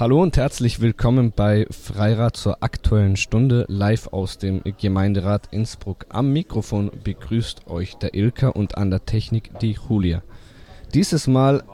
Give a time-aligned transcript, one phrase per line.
[0.00, 6.06] Hallo und herzlich willkommen bei Freirat zur aktuellen Stunde live aus dem Gemeinderat Innsbruck.
[6.08, 10.22] Am Mikrofon begrüßt euch der Ilka und an der Technik die Julia.
[10.94, 11.64] Dieses Mal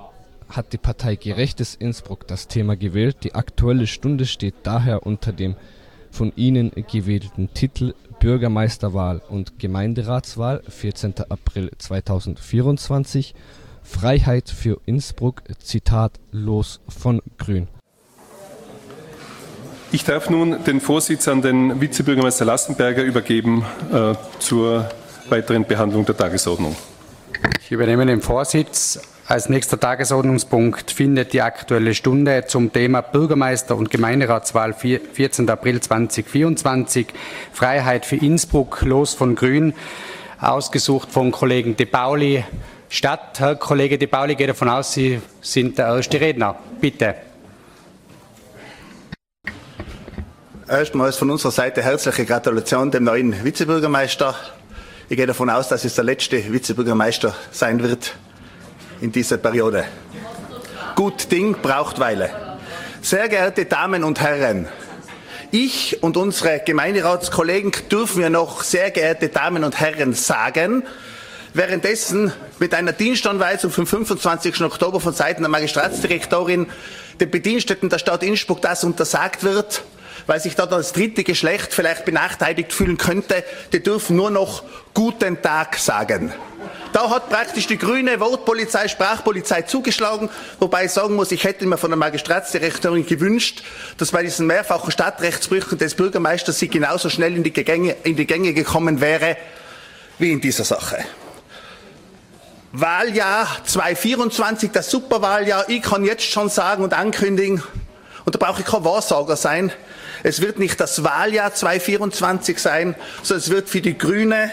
[0.49, 3.19] hat die Partei Gerechtes Innsbruck das Thema gewählt.
[3.23, 5.55] Die aktuelle Stunde steht daher unter dem
[6.11, 11.15] von ihnen gewählten Titel Bürgermeisterwahl und Gemeinderatswahl 14.
[11.29, 13.37] April 2024
[13.85, 17.69] Freiheit für Innsbruck Zitat los von Grün.
[19.93, 24.91] Ich darf nun den Vorsitz an den Vizebürgermeister Lassenberger übergeben äh, zur
[25.29, 26.77] weiteren Behandlung der Tagesordnung.
[27.63, 29.01] Ich übernehme den Vorsitz.
[29.29, 35.51] Als nächster Tagesordnungspunkt findet die Aktuelle Stunde zum Thema Bürgermeister- und Gemeinderatswahl 14.
[35.51, 37.09] April 2024
[37.53, 39.75] Freiheit für Innsbruck, los von Grün,
[40.41, 42.45] ausgesucht vom Kollegen De Pauli
[42.89, 43.39] statt.
[43.39, 46.57] Herr Kollege De Pauli, gehe davon aus, Sie sind der erste Redner.
[46.81, 47.17] Bitte.
[50.69, 54.35] Erstmals von unserer Seite herzliche Gratulation dem neuen Vizebürgermeister.
[55.09, 58.17] Ich gehe davon aus, dass es der letzte Vizebürgermeister sein wird
[59.01, 59.85] in dieser Periode.
[60.97, 62.31] Gut Ding braucht Weile.
[63.01, 64.67] Sehr geehrte Damen und Herren,
[65.53, 70.83] ich und unsere Gemeinderatskollegen dürfen ja noch sehr geehrte Damen und Herren sagen,
[71.55, 74.61] währenddessen mit einer Dienstanweisung vom 25.
[74.63, 76.67] Oktober von Seiten der Magistratsdirektorin
[77.21, 79.85] den Bediensteten der Stadt Innsbruck das untersagt wird,
[80.27, 85.41] weil sich dort das dritte Geschlecht vielleicht benachteiligt fühlen könnte, die dürfen nur noch guten
[85.43, 86.33] Tag sagen.
[86.93, 91.77] Da hat praktisch die grüne Wortpolizei, Sprachpolizei zugeschlagen, wobei ich sagen muss, ich hätte mir
[91.77, 93.63] von der Magistratsdirektorin gewünscht,
[93.99, 98.27] dass bei diesen mehrfachen Stadtrechtsbrüchen des Bürgermeisters sie genauso schnell in die, Gänge, in die
[98.27, 99.37] Gänge gekommen wäre
[100.19, 101.05] wie in dieser Sache.
[102.73, 105.69] Wahljahr 2024, das Superwahljahr.
[105.69, 107.63] Ich kann jetzt schon sagen und ankündigen,
[108.25, 109.73] und da brauche ich kein Wahrsager sein,
[110.23, 114.51] es wird nicht das Wahljahr 2024 sein, sondern es wird für die Grüne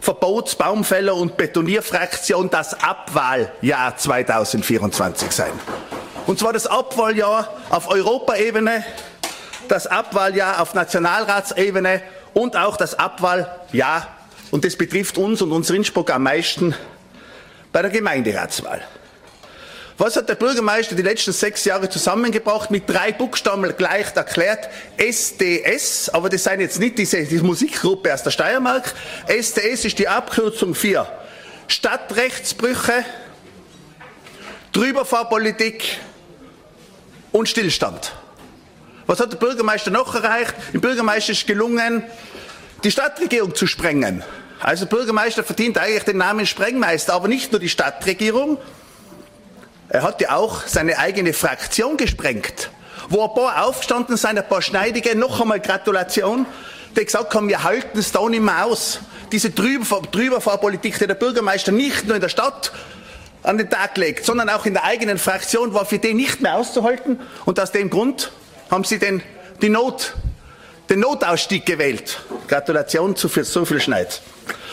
[0.00, 5.52] Verbots-, Baumfäller- und Betonierfraktion das Abwahljahr 2024 sein.
[6.26, 8.84] Und zwar das Abwahljahr auf Europaebene,
[9.68, 12.02] das Abwahljahr auf Nationalratsebene
[12.34, 14.08] und auch das Abwahljahr,
[14.50, 16.74] und das betrifft uns und uns Innsbruck am meisten,
[17.72, 18.82] bei der Gemeinderatswahl.
[20.00, 22.70] Was hat der Bürgermeister die letzten sechs Jahre zusammengebracht?
[22.70, 24.70] Mit drei Buchstaben gleich erklärt.
[24.96, 28.94] SDS, aber das sind jetzt nicht diese, diese Musikgruppe aus der Steiermark.
[29.26, 31.06] SDS ist die Abkürzung für
[31.68, 33.04] Stadtrechtsbrüche,
[34.72, 35.98] Drüberfahrpolitik
[37.30, 38.14] und Stillstand.
[39.06, 40.54] Was hat der Bürgermeister noch erreicht?
[40.72, 42.04] Dem Bürgermeister ist gelungen,
[42.84, 44.24] die Stadtregierung zu sprengen.
[44.60, 48.56] Also Bürgermeister verdient eigentlich den Namen Sprengmeister, aber nicht nur die Stadtregierung,
[49.90, 52.70] er hat ja auch seine eigene Fraktion gesprengt,
[53.08, 56.46] wo ein paar aufgestanden sind, ein paar Schneidige, noch einmal Gratulation,
[56.96, 59.00] die gesagt haben, wir halten es da nicht mehr aus.
[59.32, 62.72] Diese Drüberfahrpolitik, die der Bürgermeister nicht nur in der Stadt
[63.42, 66.56] an den Tag legt, sondern auch in der eigenen Fraktion, war für den nicht mehr
[66.56, 67.18] auszuhalten.
[67.44, 68.30] Und aus dem Grund
[68.70, 69.22] haben sie den,
[69.60, 70.14] die Not,
[70.88, 72.20] den Notausstieg gewählt.
[72.46, 74.20] Gratulation zu viel, so viel Schneid.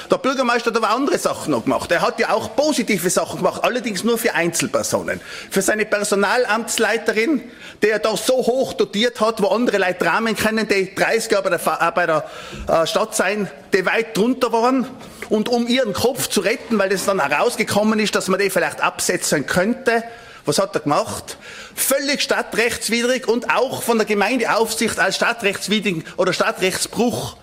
[0.09, 1.91] Der Bürgermeister hat aber andere Sachen noch gemacht.
[1.91, 5.19] Er hat ja auch positive Sachen gemacht, allerdings nur für Einzelpersonen.
[5.49, 7.43] Für seine Personalamtsleiterin,
[7.83, 11.49] die er da so hoch dotiert hat, wo andere Leute Rahmen kennen, die 30 Jahre
[11.49, 12.29] bei der, äh, bei der
[12.67, 14.87] äh, Stadt sein, die weit drunter waren.
[15.29, 18.79] Und um ihren Kopf zu retten, weil das dann herausgekommen ist, dass man die vielleicht
[18.79, 20.03] absetzen könnte,
[20.45, 21.37] was hat er gemacht?
[21.75, 27.35] Völlig stadtrechtswidrig und auch von der Gemeindeaufsicht als stadtrechtswidrig oder Stadtrechtsbruch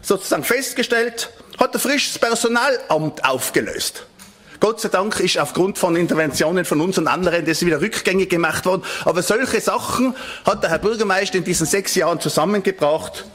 [0.00, 4.06] sozusagen festgestellt hat ein frisches Personalamt aufgelöst.
[4.60, 8.64] Gott sei Dank ist aufgrund von Interventionen von uns und anderen das wieder rückgängig gemacht
[8.64, 8.82] worden.
[9.04, 10.14] Aber solche Sachen
[10.44, 13.26] hat der Herr Bürgermeister in diesen sechs Jahren zusammengebracht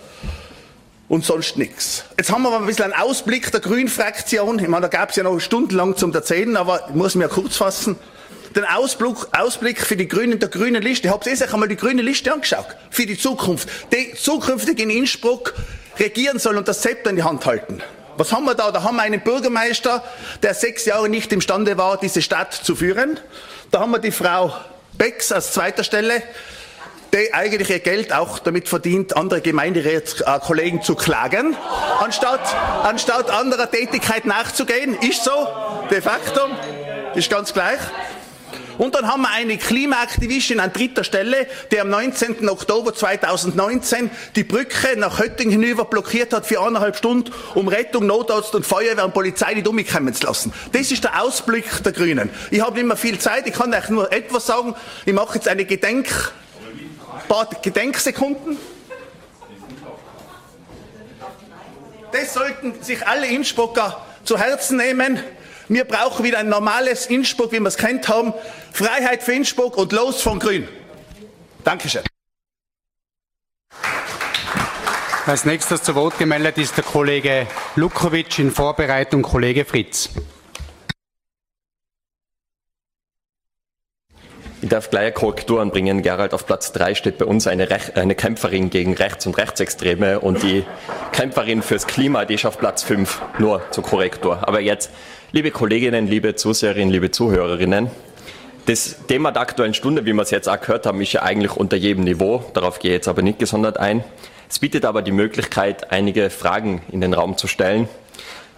[1.07, 2.05] und sonst nichts.
[2.17, 4.57] Jetzt haben wir aber ein bisschen einen Ausblick der Grünfraktion.
[4.59, 7.57] Ich meine, da gab es ja noch stundenlang zum Erzählen, aber ich muss mir kurz
[7.57, 7.97] fassen.
[8.55, 11.07] Den Ausblick, Ausblick für die Grünen der grünen Liste.
[11.07, 12.66] Ich habe sich einmal die grüne Liste angeschaut.
[12.90, 13.69] Für die Zukunft.
[13.93, 15.53] Die zukünftig in Innsbruck
[15.99, 17.81] regieren soll und das Zepter in die Hand halten.
[18.22, 18.70] Was haben wir da?
[18.70, 20.03] Da haben wir einen Bürgermeister,
[20.44, 23.20] der sechs Jahre nicht imstande war, diese Stadt zu führen.
[23.72, 24.53] Da haben wir die Frau
[24.94, 26.22] Becks als zweiter Stelle,
[27.16, 31.58] die eigentlich ihr Geld auch damit verdient, andere Gemeinderatskollegen zu klagen,
[32.00, 32.41] anstatt,
[32.84, 34.94] anstatt anderer Tätigkeit nachzugehen.
[35.02, 35.47] Ist so,
[35.90, 36.41] de facto,
[37.16, 37.79] ist ganz gleich.
[38.81, 42.49] Und dann haben wir eine Klimaaktivistin an dritter Stelle, die am 19.
[42.49, 48.55] Oktober 2019 die Brücke nach Höttingen hinüber blockiert hat für eineinhalb Stunden, um Rettung, Notarzt
[48.55, 50.51] und Feuerwehr und Polizei nicht umkommen zu lassen.
[50.72, 52.31] Das ist der Ausblick der Grünen.
[52.49, 54.73] Ich habe nicht mehr viel Zeit, ich kann euch nur etwas sagen.
[55.05, 56.34] Ich mache jetzt eine Gedenk
[57.27, 58.57] paar Gedenksekunden.
[62.11, 65.19] Das sollten sich alle Innsbrucker zu Herzen nehmen.
[65.72, 68.34] Wir brauchen wieder ein normales Innsbruck, wie wir es kennt haben.
[68.73, 70.68] Freiheit für Innsbruck und los von Grün.
[71.64, 72.02] Dankeschön.
[75.26, 77.47] Als nächstes zu Wort gemeldet ist der Kollege
[77.78, 80.09] Lukowitsch in Vorbereitung Kollege Fritz.
[84.64, 86.02] Ich darf gleich eine Korrektur anbringen.
[86.02, 90.20] Gerald, auf Platz 3 steht bei uns eine, Rech eine Kämpferin gegen Rechts- und Rechtsextreme
[90.20, 90.66] und die
[91.14, 93.22] Kämpferin fürs Klima, die ist auf Platz 5.
[93.40, 94.47] Nur zur Korrektur.
[94.47, 94.91] Aber jetzt,
[95.33, 97.89] liebe Kolleginnen, liebe Zuseherinnen, liebe Zuhörerinnen,
[98.66, 101.55] das Thema der Aktuellen Stunde, wie wir es jetzt auch gehört haben, ist ja eigentlich
[101.55, 102.43] unter jedem Niveau.
[102.53, 104.03] Darauf gehe ich jetzt aber nicht gesondert ein.
[104.49, 107.87] Es bietet aber die Möglichkeit, einige Fragen in den Raum zu stellen.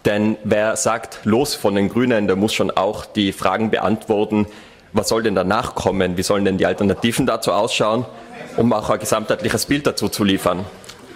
[0.06, 4.48] Denn wer sagt, los von den Grünen, der muss schon auch die Fragen beantworten,
[4.94, 8.06] was soll denn danach kommen, wie sollen denn die Alternativen dazu ausschauen,
[8.58, 10.66] um auch ein gesamtheitliches Bild dazu zu liefern.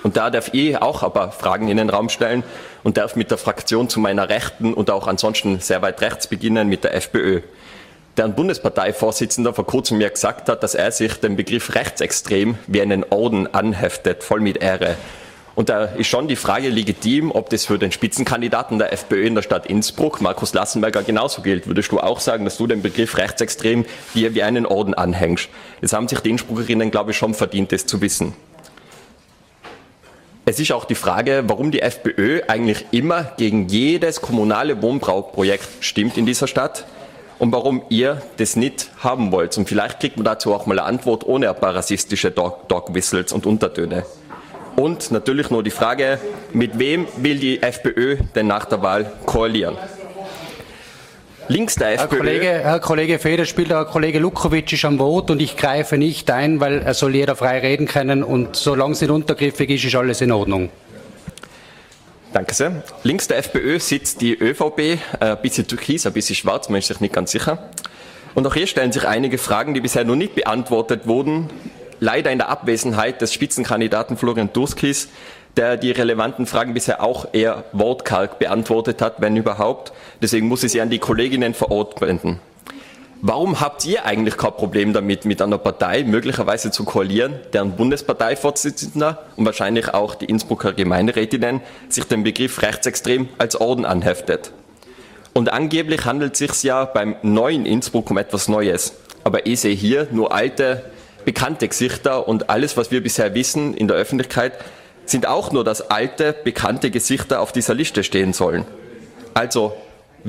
[0.04, 2.44] Und da darf ich auch aber Fragen in den Raum stellen
[2.84, 6.68] und darf mit der Fraktion zu meiner Rechten und auch ansonsten sehr weit rechts beginnen
[6.68, 7.42] mit der FPÖ
[8.18, 13.06] deren Bundesparteivorsitzender vor kurzem mir gesagt hat, dass er sich den Begriff rechtsextrem wie einen
[13.10, 14.96] Orden anheftet, voll mit Ehre.
[15.56, 19.34] Und da ist schon die Frage legitim, ob das für den Spitzenkandidaten der FPÖ in
[19.34, 21.66] der Stadt Innsbruck, Markus Lassenberger, genauso gilt.
[21.66, 25.50] Würdest du auch sagen, dass du den Begriff rechtsextrem dir wie einen Orden anhängst?
[25.82, 28.34] Jetzt haben sich die Innsbruckerinnen, glaube ich, schon verdient, das zu wissen.
[30.50, 36.16] Es ist auch die Frage, warum die FPÖ eigentlich immer gegen jedes kommunale Wohnbauprojekt stimmt
[36.16, 36.86] in dieser Stadt
[37.38, 39.58] und warum ihr das nicht haben wollt.
[39.58, 42.94] Und vielleicht kriegt man dazu auch mal eine Antwort ohne ein paar rassistische Dog, Dog
[42.94, 44.06] Whistles und Untertöne.
[44.78, 46.18] Und natürlich nur die Frage,
[46.54, 49.76] mit wem will die FPÖ denn nach der Wahl koalieren?
[51.50, 52.00] Links der FPÖ.
[52.00, 56.30] Herr Kollege, Herr Kollege Federspiel, Herr Kollege Lukowitsch ist am Wort und ich greife nicht
[56.30, 59.96] ein, weil er soll jeder frei reden können und solange es nicht untergriffig ist, ist
[59.96, 60.70] alles in Ordnung.
[62.34, 62.84] Danke sehr.
[63.04, 66.88] Links der FPÖ sitzt die ÖVP, äh, ein bisschen türkis, ein bisschen schwarz, man ist
[66.88, 67.70] sich nicht ganz sicher.
[68.36, 71.50] Und auch hier stellen sich einige Fragen, die bisher noch nicht beantwortet wurden,
[72.02, 75.08] leider in der Abwesenheit des Spitzenkandidaten Florian Durskis,
[75.56, 79.94] der die relevanten Fragen bisher auch eher wortkarg beantwortet hat, wenn überhaupt.
[80.22, 82.40] Deswegen muss ich sie an die Kolleginnen vor Ort wenden.
[83.22, 89.24] Warum habt ihr eigentlich kein Problem damit, mit einer Partei möglicherweise zu koalieren, deren Bundesparteivorsitzender
[89.36, 94.52] und wahrscheinlich auch die Innsbrucker Gemeinderätinnen sich den Begriff rechtsextrem als Orden anheftet?
[95.34, 98.94] Und angeblich handelt es sich ja beim neuen Innsbruck um etwas Neues.
[99.24, 100.84] Aber ich sehe hier nur alte,
[101.26, 104.54] bekannte Gesichter und alles, was wir bisher wissen in der Öffentlichkeit,
[105.10, 108.66] sind auch nur, dass alte, bekannte Gesichter auf dieser Liste stehen sollen.
[109.34, 109.74] Also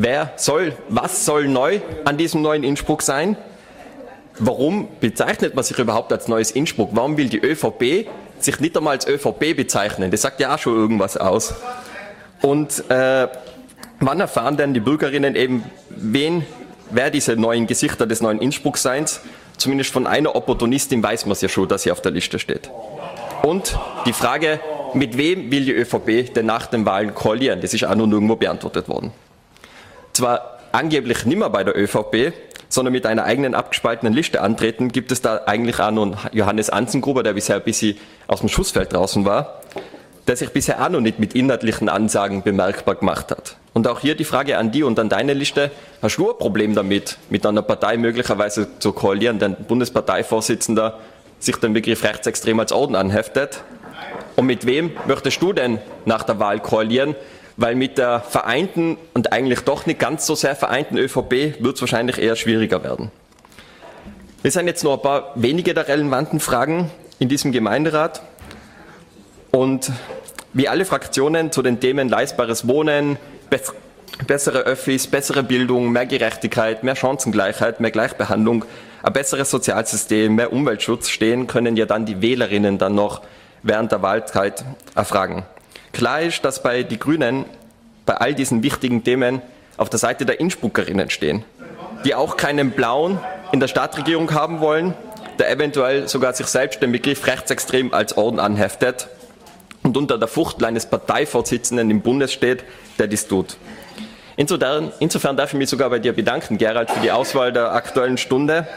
[0.00, 3.36] Wer soll, was soll neu an diesem neuen Innsbruck sein?
[4.38, 6.90] Warum bezeichnet man sich überhaupt als neues Innsbruck?
[6.92, 8.06] Warum will die ÖVP
[8.38, 10.12] sich nicht einmal als ÖVP bezeichnen?
[10.12, 11.54] Das sagt ja auch schon irgendwas aus.
[12.42, 13.26] Und äh,
[13.98, 16.46] wann erfahren denn die Bürgerinnen eben, wen,
[16.90, 19.20] wer diese neuen Gesichter des neuen Innsbruckseins?
[19.56, 22.70] Zumindest von einer Opportunistin weiß man es ja schon, dass sie auf der Liste steht.
[23.42, 24.60] Und die Frage,
[24.94, 27.60] mit wem will die ÖVP denn nach den Wahlen koalieren?
[27.60, 29.12] Das ist auch noch nirgendwo beantwortet worden
[30.18, 32.32] zwar angeblich nicht mehr bei der ÖVP,
[32.68, 37.22] sondern mit einer eigenen abgespaltenen Liste antreten, gibt es da eigentlich auch noch Johannes Anzengruber,
[37.22, 37.96] der bisher ein bisschen
[38.26, 39.62] aus dem Schussfeld draußen war,
[40.26, 43.56] der sich bisher auch noch nicht mit inhaltlichen Ansagen bemerkbar gemacht hat.
[43.72, 45.70] Und auch hier die Frage an die und an deine Liste.
[46.02, 50.98] Hast du ein Problem damit, mit einer Partei möglicherweise zu koalieren, denn Bundesparteivorsitzender
[51.38, 53.62] sich den Begriff rechtsextrem als Orden anheftet?
[54.36, 57.14] Und mit wem möchtest du denn nach der Wahl koalieren?
[57.58, 61.80] weil mit der vereinten und eigentlich doch nicht ganz so sehr vereinten ÖVP wird es
[61.80, 63.10] wahrscheinlich eher schwieriger werden.
[64.44, 68.22] Das sind jetzt nur ein paar wenige der relevanten Fragen in diesem Gemeinderat.
[69.50, 69.90] Und
[70.52, 73.18] wie alle Fraktionen zu den Themen leistbares Wohnen,
[74.28, 78.64] bessere Öffis, bessere Bildung, mehr Gerechtigkeit, mehr Chancengleichheit, mehr Gleichbehandlung,
[79.02, 83.22] ein besseres Sozialsystem, mehr Umweltschutz stehen, können ja dann die Wählerinnen dann noch
[83.62, 84.64] während der Wahlzeit
[84.94, 85.44] erfragen.
[85.92, 87.44] Klar ist, dass bei die Grünen
[88.06, 89.42] bei all diesen wichtigen Themen
[89.76, 91.44] auf der Seite der Innsbruckerinnen stehen,
[92.04, 93.18] die auch keinen Blauen
[93.52, 94.94] in der Stadtregierung haben wollen,
[95.38, 99.08] der eventuell sogar sich selbst den Begriff rechtsextrem als Orden anheftet
[99.82, 102.64] und unter der Fuchtel eines Parteivorsitzenden im Bundes steht,
[102.98, 103.56] der dies tut.
[104.38, 108.18] Insofern, insofern darf ich mich sogar bei dir bedanken, Gerald, für die Auswahl der aktuellen
[108.18, 108.68] Stunde.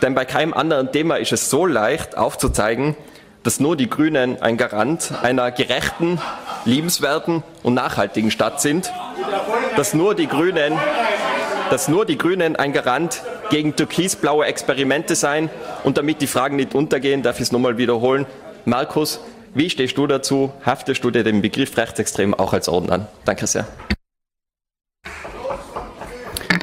[0.00, 2.96] Denn bei keinem anderen Thema ist es so leicht aufzuzeigen,
[3.42, 6.18] dass nur die Grünen ein Garant einer gerechten,
[6.64, 8.90] liebenswerten und nachhaltigen Stadt sind,
[9.76, 10.72] dass nur die Grünen,
[11.68, 15.50] dass nur die Grünen ein Garant gegen türkisblaue Experimente sein.
[15.84, 18.24] Und damit die Fragen nicht untergehen, darf ich es nochmal wiederholen.
[18.64, 19.20] Markus,
[19.52, 20.54] wie stehst du dazu?
[20.64, 23.06] Haftest du dir den Begriff rechtsextrem auch als Orden an?
[23.26, 23.66] Danke sehr.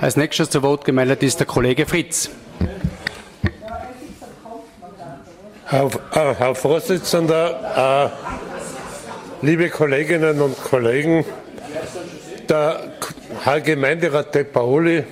[0.03, 2.29] Als nächstes zu Wort gemeldet ist der Kollege Fritz.
[5.67, 8.11] Herr, äh, Herr Vorsitzender,
[9.41, 11.23] äh, liebe Kolleginnen und Kollegen,
[12.49, 12.81] der
[13.45, 15.05] Herr Gemeinderat De Paoli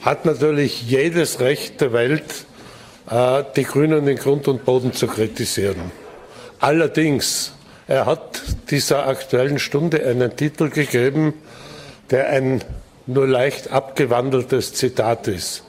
[0.00, 2.46] hat natürlich jedes Recht der Welt,
[3.10, 5.92] äh, die Grünen in Grund und Boden zu kritisieren.
[6.58, 7.52] Allerdings,
[7.86, 8.40] er hat
[8.70, 11.34] dieser aktuellen Stunde einen Titel gegeben,
[12.10, 12.64] der ein
[13.08, 15.64] nur leicht abgewandeltes Zitat ist.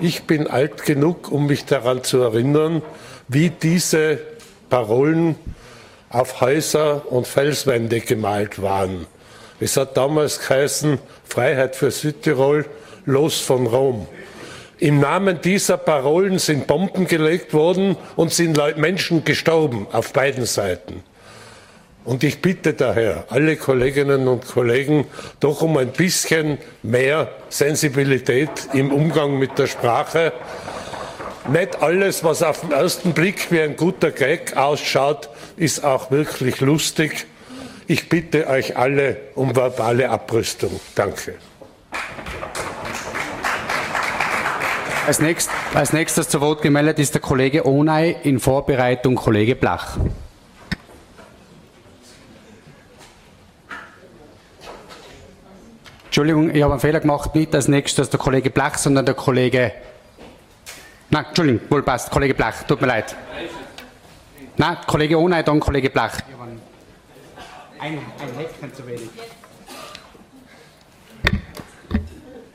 [0.00, 2.82] Ich bin alt genug, um mich daran zu erinnern,
[3.28, 4.18] wie diese
[4.70, 5.36] Parolen
[6.08, 9.06] auf Häuser und Felswände gemalt waren.
[9.60, 12.64] Es hat damals geheißen, Freiheit für Südtirol,
[13.04, 14.06] los von Rom.
[14.78, 21.02] Im Namen dieser Parolen sind Bomben gelegt worden und sind Menschen gestorben auf beiden Seiten.
[22.08, 25.04] Und ich bitte daher alle Kolleginnen und Kollegen
[25.40, 30.32] doch um ein bisschen mehr Sensibilität im Umgang mit der Sprache.
[31.52, 36.62] Nicht alles, was auf den ersten Blick wie ein guter Gag ausschaut, ist auch wirklich
[36.62, 37.26] lustig.
[37.88, 40.80] Ich bitte euch alle um verbale Abrüstung.
[40.94, 41.34] Danke.
[45.06, 49.98] Als, nächst, als nächstes zu Wort gemeldet ist der Kollege Onay, in Vorbereitung Kollege Blach.
[56.08, 57.34] Entschuldigung, ich habe einen Fehler gemacht.
[57.34, 59.72] Nicht als nächstes der Kollege Blach, sondern der Kollege.
[61.10, 62.10] Nein, Entschuldigung, wohl passt.
[62.10, 63.14] Kollege Blach, tut mir leid.
[64.56, 66.18] Nein, Kollege Ohnei, dann Kollege Blach.
[67.78, 67.98] Ein, ein
[68.38, 69.10] Häkchen zu wenig.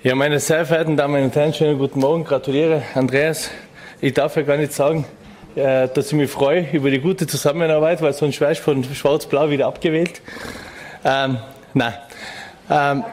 [0.02, 2.24] Ja, meine sehr verehrten Damen und Herren, schönen guten Morgen.
[2.24, 3.52] Gratuliere, Andreas.
[4.02, 5.06] Ich darf ja gar nicht sagen,
[5.56, 9.52] äh, dass ich mich freue über die gute Zusammenarbeit, weil sonst wärst du von Schwarz-Blau
[9.52, 10.24] wieder abgewählt.
[11.06, 11.38] Ähm,
[11.76, 11.94] nein.
[12.70, 13.04] Ähm,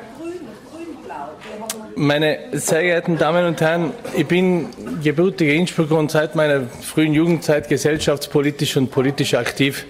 [2.01, 4.69] meine sehr geehrten Damen und Herren, ich bin
[5.03, 9.85] gebürtiger Innsbrucker und seit meiner frühen Jugendzeit gesellschaftspolitisch und politisch aktiv.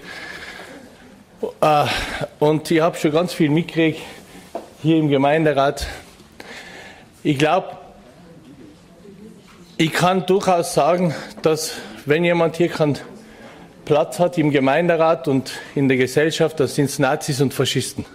[1.61, 1.85] Äh,
[2.39, 4.01] und ich habe schon ganz viel mitgekriegt
[4.81, 5.87] hier im Gemeinderat.
[7.23, 7.77] Ich glaube,
[9.77, 11.75] ich kann durchaus sagen, dass
[12.05, 12.97] wenn jemand hier keinen
[13.85, 18.05] Platz hat im Gemeinderat und in der Gesellschaft, das sind Nazis und Faschisten.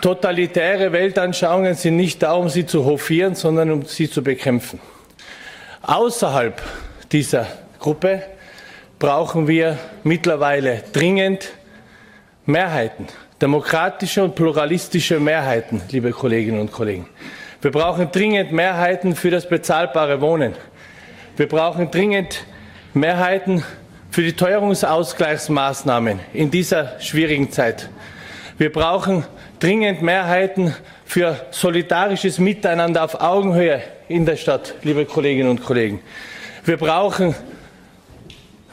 [0.00, 4.80] Totalitäre Weltanschauungen sind nicht da, um sie zu hofieren, sondern um sie zu bekämpfen.
[5.82, 6.60] Außerhalb
[7.12, 7.46] dieser
[7.78, 8.22] Gruppe
[8.98, 11.50] brauchen wir mittlerweile dringend
[12.46, 13.06] Mehrheiten,
[13.40, 17.06] demokratische und pluralistische Mehrheiten, liebe Kolleginnen und Kollegen.
[17.60, 20.54] Wir brauchen dringend Mehrheiten für das bezahlbare Wohnen.
[21.36, 22.44] Wir brauchen dringend
[22.94, 23.62] Mehrheiten
[24.10, 27.90] für die Teuerungsausgleichsmaßnahmen in dieser schwierigen Zeit.
[28.56, 29.24] Wir brauchen
[29.60, 30.74] dringend Mehrheiten
[31.04, 36.00] für solidarisches Miteinander auf Augenhöhe in der Stadt, liebe Kolleginnen und Kollegen.
[36.64, 37.34] Wir brauchen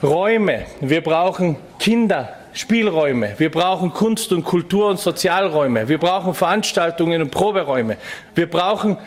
[0.01, 7.21] Räume, wir brauchen Kinder, Spielräume, wir brauchen Kunst und Kultur und Sozialräume, wir brauchen Veranstaltungen
[7.21, 7.97] und Proberäume,
[8.33, 8.97] wir brauchen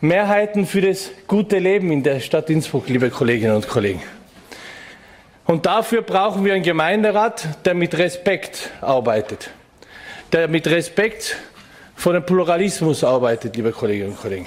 [0.00, 4.02] Mehrheiten für das gute Leben in der Stadt Innsbruck, liebe Kolleginnen und Kollegen.
[5.44, 9.50] Und dafür brauchen wir einen Gemeinderat, der mit Respekt arbeitet
[10.32, 11.36] der mit Respekt
[11.94, 14.46] vor dem Pluralismus arbeitet, liebe Kolleginnen und Kollegen.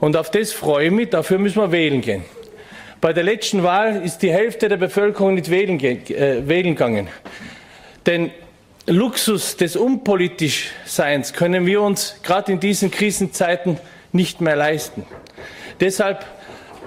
[0.00, 2.24] Und auf das freue ich mich, dafür müssen wir wählen gehen.
[3.00, 7.08] Bei der letzten Wahl ist die Hälfte der Bevölkerung nicht wählen, äh, wählen gegangen.
[8.06, 8.30] Den
[8.86, 13.78] Luxus des Unpolitischseins können wir uns gerade in diesen Krisenzeiten
[14.12, 15.04] nicht mehr leisten.
[15.80, 16.24] Deshalb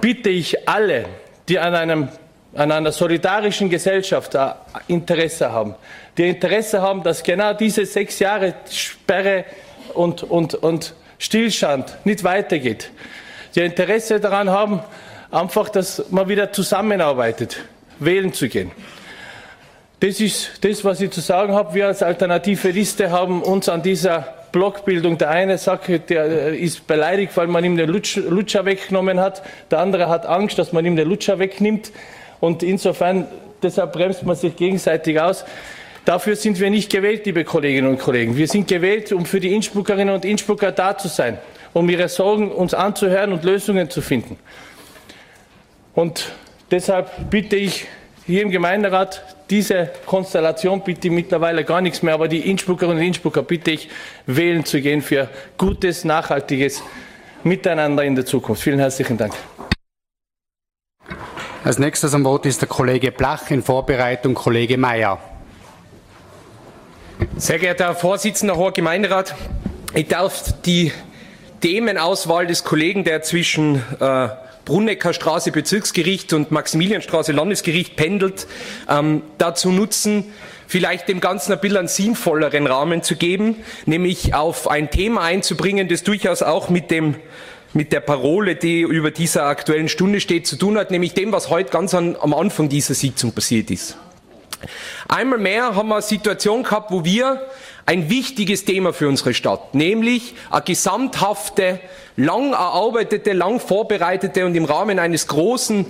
[0.00, 1.04] bitte ich alle,
[1.48, 2.08] die an, einem,
[2.54, 4.36] an einer solidarischen Gesellschaft
[4.88, 5.76] Interesse haben,
[6.18, 9.44] die Interesse haben, dass genau diese sechs Jahre Sperre
[9.94, 12.90] und, und, und Stillstand nicht weitergeht.
[13.54, 14.80] Die Interesse daran haben,
[15.30, 17.58] einfach, dass man wieder zusammenarbeitet,
[17.98, 18.70] wählen zu gehen.
[20.00, 21.74] Das ist das, was ich zu sagen habe.
[21.74, 27.36] Wir als alternative Liste haben uns an dieser Blockbildung, der eine sagt, der ist beleidigt,
[27.36, 29.42] weil man ihm den Lutscher weggenommen hat.
[29.70, 31.92] Der andere hat Angst, dass man ihm den Lutscher wegnimmt.
[32.40, 33.28] Und insofern,
[33.62, 35.44] deshalb bremst man sich gegenseitig aus.
[36.04, 38.36] Dafür sind wir nicht gewählt, liebe Kolleginnen und Kollegen.
[38.36, 41.38] Wir sind gewählt, um für die Innsbruckerinnen und Innsbrucker da zu sein,
[41.72, 44.36] um ihre Sorgen uns anzuhören und Lösungen zu finden.
[45.94, 46.32] Und
[46.72, 47.86] deshalb bitte ich
[48.26, 53.42] hier im Gemeinderat, diese Konstellation bitte mittlerweile gar nichts mehr, aber die Innsbruckerinnen und Innsbrucker
[53.42, 53.88] bitte ich,
[54.26, 56.82] wählen zu gehen für gutes, nachhaltiges
[57.44, 58.62] miteinander in der Zukunft.
[58.62, 59.34] Vielen herzlichen Dank.
[61.62, 65.31] Als nächstes am Wort ist der Kollege Blach, in Vorbereitung Kollege Mayer.
[67.38, 69.34] Sehr geehrter Herr Vorsitzender, hoher Gemeinderat,
[69.94, 70.92] ich darf die
[71.62, 74.28] Themenauswahl des Kollegen, der zwischen äh,
[74.66, 78.46] Brunnecker Straße Bezirksgericht und Maximilianstraße Landesgericht pendelt,
[78.88, 80.26] ähm, dazu nutzen,
[80.68, 85.88] vielleicht dem Ganzen ein bisschen einen sinnvolleren Rahmen zu geben, nämlich auf ein Thema einzubringen,
[85.88, 87.16] das durchaus auch mit dem
[87.72, 91.48] mit der Parole, die über dieser aktuellen Stunde steht, zu tun hat, nämlich dem, was
[91.48, 93.96] heute ganz an, am Anfang dieser Sitzung passiert ist.
[95.08, 97.46] Einmal mehr haben wir eine Situation gehabt, wo wir
[97.86, 101.80] ein wichtiges Thema für unsere Stadt, nämlich eine gesamthafte,
[102.16, 105.86] lang erarbeitete, lang vorbereitete und im Rahmen eines großen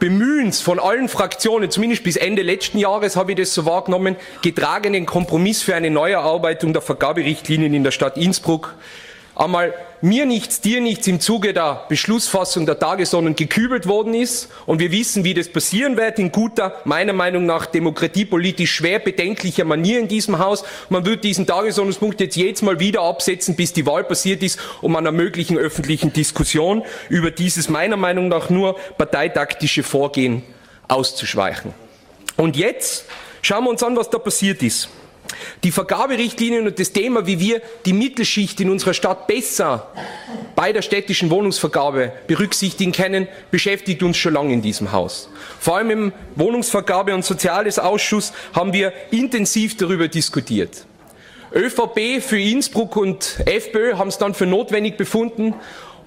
[0.00, 5.06] Bemühens von allen Fraktionen, zumindest bis Ende letzten Jahres habe ich das so wahrgenommen, getragenen
[5.06, 8.74] Kompromiss für eine Neuerarbeitung der Vergaberichtlinien in der Stadt Innsbruck
[9.34, 14.50] einmal mir nichts, dir nichts im Zuge der Beschlussfassung der Tagesordnung gekübelt worden ist.
[14.66, 19.64] Und wir wissen, wie das passieren wird, in guter, meiner Meinung nach demokratiepolitisch schwer bedenklicher
[19.64, 20.64] Manier in diesem Haus.
[20.90, 24.94] Man wird diesen Tagesordnungspunkt jetzt jedes Mal wieder absetzen, bis die Wahl passiert ist, um
[24.94, 30.42] einer möglichen öffentlichen Diskussion über dieses meiner Meinung nach nur parteitaktische Vorgehen
[30.86, 31.72] auszuschweichen.
[32.36, 33.06] Und jetzt
[33.42, 34.90] schauen wir uns an, was da passiert ist.
[35.62, 39.92] Die Vergaberichtlinien und das Thema, wie wir die Mittelschicht in unserer Stadt besser
[40.54, 45.28] bei der städtischen Wohnungsvergabe berücksichtigen können, beschäftigt uns schon lange in diesem Haus.
[45.60, 50.86] Vor allem im Wohnungsvergabe- und Soziales Ausschuss haben wir intensiv darüber diskutiert.
[51.54, 55.54] ÖVP für Innsbruck und FPÖ haben es dann für notwendig befunden,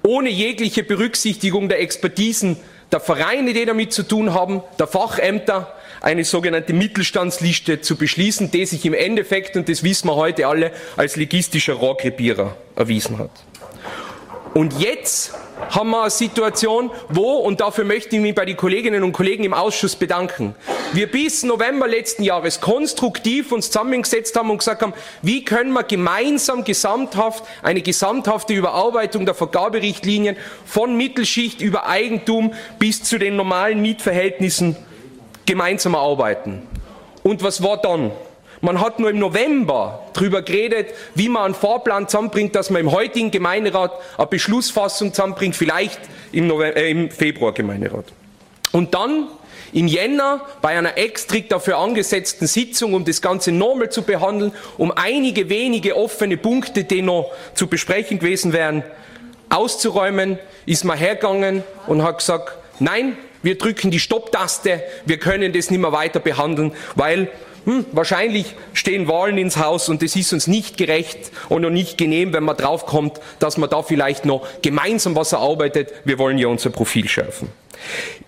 [0.02, 2.58] ohne jegliche Berücksichtigung der Expertisen
[2.92, 8.66] der Vereine, die damit zu tun haben, der Fachämter, eine sogenannte Mittelstandsliste zu beschließen, die
[8.66, 13.30] sich im Endeffekt, und das wissen wir heute alle, als legistischer Rohrkrepierer erwiesen hat.
[14.54, 15.34] Und jetzt
[15.70, 19.44] haben wir eine Situation, wo, und dafür möchte ich mich bei den Kolleginnen und Kollegen
[19.44, 20.54] im Ausschuss bedanken,
[20.94, 25.82] wir bis November letzten Jahres konstruktiv uns zusammengesetzt haben und gesagt haben, wie können wir
[25.82, 33.82] gemeinsam gesamthaft eine gesamthafte Überarbeitung der Vergaberichtlinien von Mittelschicht über Eigentum bis zu den normalen
[33.82, 34.76] Mietverhältnissen
[35.48, 36.62] gemeinsam arbeiten.
[37.22, 38.12] Und was war dann?
[38.60, 42.92] Man hat nur im November darüber geredet, wie man einen Fahrplan zusammenbringt, dass man im
[42.92, 46.00] heutigen Gemeinderat eine Beschlussfassung zusammenbringt, vielleicht
[46.32, 48.04] im, November, äh, im Februar Gemeinderat.
[48.72, 49.28] Und dann
[49.72, 54.92] im Jänner bei einer extrikt dafür angesetzten Sitzung, um das Ganze nochmal zu behandeln, um
[54.94, 58.82] einige wenige offene Punkte, die noch zu besprechen gewesen wären,
[59.48, 63.16] auszuräumen, ist man hergegangen und hat gesagt, nein,
[63.48, 67.30] wir drücken die Stopptaste, wir können das nicht mehr weiter behandeln, weil
[67.64, 71.96] hm, wahrscheinlich stehen Wahlen ins Haus und es ist uns nicht gerecht und noch nicht
[71.96, 75.94] genehm, wenn man draufkommt, dass man da vielleicht noch gemeinsam was erarbeitet.
[76.04, 77.48] Wir wollen ja unser Profil schärfen.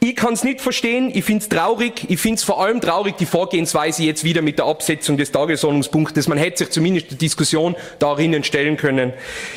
[0.00, 3.16] Ich kann es nicht verstehen, ich finde es traurig, ich finde es vor allem traurig,
[3.16, 6.28] die Vorgehensweise jetzt wieder mit der Absetzung des Tagesordnungspunktes.
[6.28, 9.12] Man hätte sich zumindest die Diskussion darin stellen können.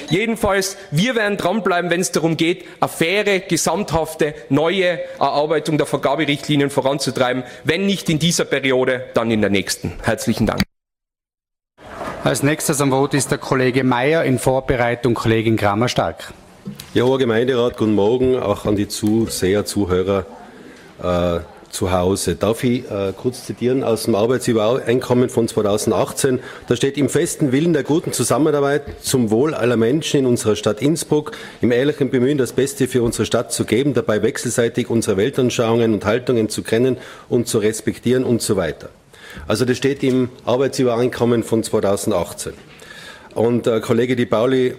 [0.09, 6.69] Jedenfalls, wir werden dranbleiben, wenn es darum geht, eine faire, gesamthafte, neue Erarbeitung der Vergaberichtlinien
[6.69, 7.43] voranzutreiben.
[7.63, 9.93] Wenn nicht in dieser Periode, dann in der nächsten.
[10.03, 10.61] Herzlichen Dank.
[12.23, 16.33] Als nächstes am Wort ist der Kollege Mayer in Vorbereitung Kollegin Kramer-Stark.
[16.95, 20.27] Ja, hoher Gemeinderat, guten Morgen, auch an die Zuseher, Zuhörer
[21.01, 21.39] äh,
[21.71, 22.35] zu Hause.
[22.35, 26.39] Darf ich äh, kurz zitieren aus dem Arbeitsübereinkommen von 2018?
[26.67, 30.83] Da steht, im festen Willen der guten Zusammenarbeit zum Wohl aller Menschen in unserer Stadt
[30.83, 35.95] Innsbruck, im ehrlichen Bemühen, das Beste für unsere Stadt zu geben, dabei wechselseitig unsere Weltanschauungen
[35.95, 38.89] und Haltungen zu kennen und zu respektieren und so weiter.
[39.47, 42.53] Also das steht im Arbeitsübereinkommen von 2018.
[43.33, 44.75] Und äh, Kollege Di Pauli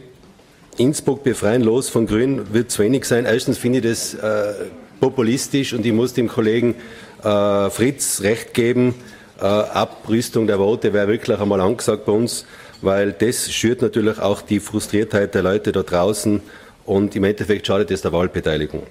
[0.76, 3.26] Innsbruck befreien los von Grün wird zu wenig sein.
[3.26, 4.54] Erstens finde ich das äh,
[5.00, 6.74] populistisch und ich muss dem Kollegen
[7.22, 8.94] äh, Fritz recht geben.
[9.40, 12.46] Äh, Abrüstung der Worte wäre wirklich einmal angesagt bei uns,
[12.82, 16.40] weil das schürt natürlich auch die Frustriertheit der Leute da draußen
[16.86, 18.82] und im Endeffekt schadet es der Wahlbeteiligung.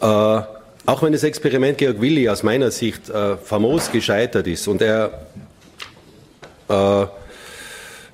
[0.00, 4.80] Äh, auch wenn das Experiment Georg Willi aus meiner Sicht äh, famos gescheitert ist und
[4.80, 5.26] er
[6.68, 7.06] äh,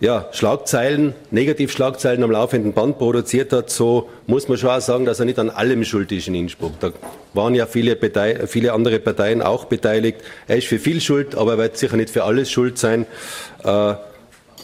[0.01, 5.21] ja, Schlagzeilen, Negativschlagzeilen am laufenden Band produziert hat, so muss man schon auch sagen, dass
[5.21, 6.73] er nicht an allem schuld ist in Innsbruck.
[6.81, 6.93] Da
[7.33, 7.97] waren ja viele,
[8.47, 10.19] viele andere Parteien auch beteiligt.
[10.49, 13.07] Er ist für viel schuld, aber er wird sicher nicht für alles schuld sein.
[13.63, 13.95] Äh,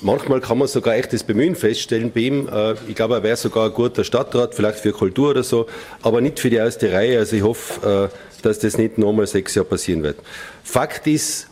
[0.00, 2.48] manchmal kann man sogar echtes Bemühen feststellen bei ihm.
[2.48, 5.66] Äh, ich glaube, er wäre sogar ein guter Stadtrat, vielleicht für Kultur oder so,
[6.02, 7.18] aber nicht für die erste Reihe.
[7.18, 10.16] Also ich hoffe, äh, dass das nicht nochmal sechs Jahre passieren wird.
[10.64, 11.49] Fakt ist,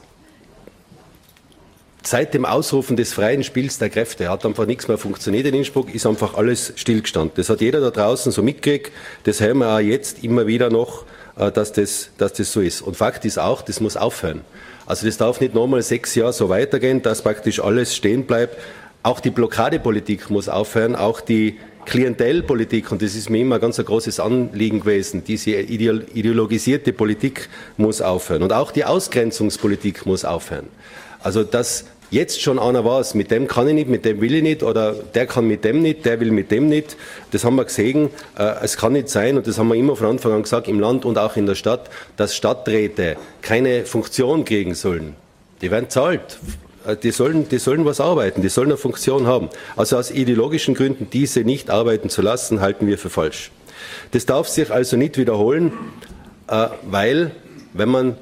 [2.03, 5.95] seit dem Ausrufen des freien Spiels der Kräfte hat einfach nichts mehr funktioniert in Innsbruck,
[5.95, 7.33] ist einfach alles stillgestanden.
[7.37, 8.93] Das hat jeder da draußen so mitgekriegt.
[9.25, 11.05] Das hören wir auch jetzt immer wieder noch,
[11.37, 12.83] äh, dass das, dass das so ist.
[12.83, 14.43] Und Fakt ist auch, das muss aufhören.
[14.87, 18.57] Also das darf nicht nochmal sechs Jahre so weitergehen, dass praktisch alles stehen bleibt.
[19.03, 23.87] Auch die Blockadepolitik muss aufhören, auch die Klientelpolitik, und das ist mir immer ganz ein
[23.87, 28.43] großes Anliegen gewesen, diese ideologisierte Politik muss aufhören.
[28.43, 30.69] Und auch die Ausgrenzungspolitik muss aufhören.
[31.29, 34.43] Also dass jetzt schon einer weiß, mit dem kann ich nicht, mit dem will ich
[34.43, 36.97] nicht, oder der kann mit dem nicht, der will mit dem nicht,
[37.33, 38.09] das haben wir gesehen.
[38.39, 40.81] Äh, es kann nicht sein, und das haben wir immer von Anfang an gesagt, im
[40.81, 45.17] Land und auch in der Stadt, dass Stadträte keine Funktion kriegen sollen.
[45.61, 46.39] Die werden zahlt.
[46.87, 49.51] Äh, die sollen, die sollen was arbeiten, die sollen eine Funktion haben.
[49.77, 53.51] Also aus ideologischen Gründen diese nicht arbeiten zu lassen, halten wir für falsch.
[54.13, 55.73] Das darf sich also nicht wiederholen,
[56.49, 57.33] äh, weil,
[57.75, 58.17] wenn man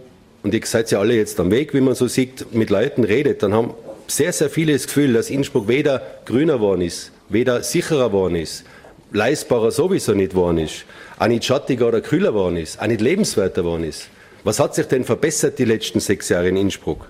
[0.47, 3.43] und ihr seid ja alle jetzt am Weg, wie man so sieht, mit Leuten redet,
[3.43, 3.75] dann haben
[4.07, 8.63] sehr, sehr viele das Gefühl, dass Innsbruck weder grüner geworden ist, weder sicherer geworden ist,
[9.11, 10.85] leistbarer sowieso nicht geworden ist,
[11.19, 14.09] auch nicht schattiger oder kühler geworden ist, auch nicht lebenswerter geworden ist.
[14.45, 17.09] Was hat sich denn verbessert die letzten sechs Jahre in Innsbruck?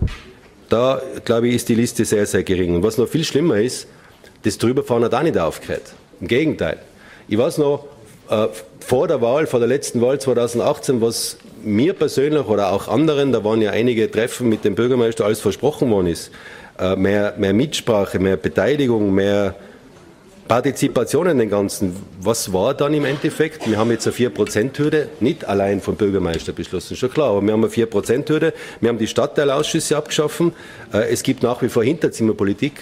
[0.70, 2.74] Da, glaube ich, ist die Liste sehr, sehr gering.
[2.74, 3.86] Und was noch viel schlimmer ist,
[4.44, 5.92] das Drüberfahren hat auch nicht aufgehört.
[6.22, 6.78] Im Gegenteil.
[7.28, 7.86] Ich weiß noch,
[8.80, 13.44] vor der Wahl, vor der letzten Wahl 2018, was mir persönlich oder auch anderen, da
[13.44, 16.30] waren ja einige Treffen mit dem Bürgermeister, alles versprochen worden ist.
[16.78, 19.54] Äh, mehr, mehr Mitsprache, mehr Beteiligung, mehr
[20.46, 21.96] Partizipation in den Ganzen.
[22.20, 23.68] Was war dann im Endeffekt?
[23.68, 27.64] Wir haben jetzt eine 4%-Hürde, nicht allein vom Bürgermeister beschlossen, schon klar, aber wir haben
[27.64, 30.52] eine 4%-Hürde, wir haben die Stadtteilausschüsse abgeschaffen,
[30.92, 32.74] äh, es gibt nach wie vor Hinterzimmerpolitik,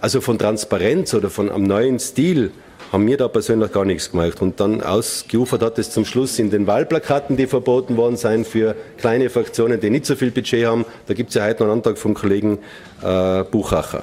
[0.00, 2.50] also von Transparenz oder von einem neuen Stil
[2.92, 4.42] haben wir da persönlich gar nichts gemacht.
[4.42, 8.74] Und dann ausgeufert hat es zum Schluss in den Wahlplakaten, die verboten worden sind für
[8.98, 10.84] kleine Fraktionen, die nicht so viel Budget haben.
[11.06, 12.58] Da gibt es ja heute noch einen Antrag vom Kollegen
[13.02, 14.02] äh, Buchacher.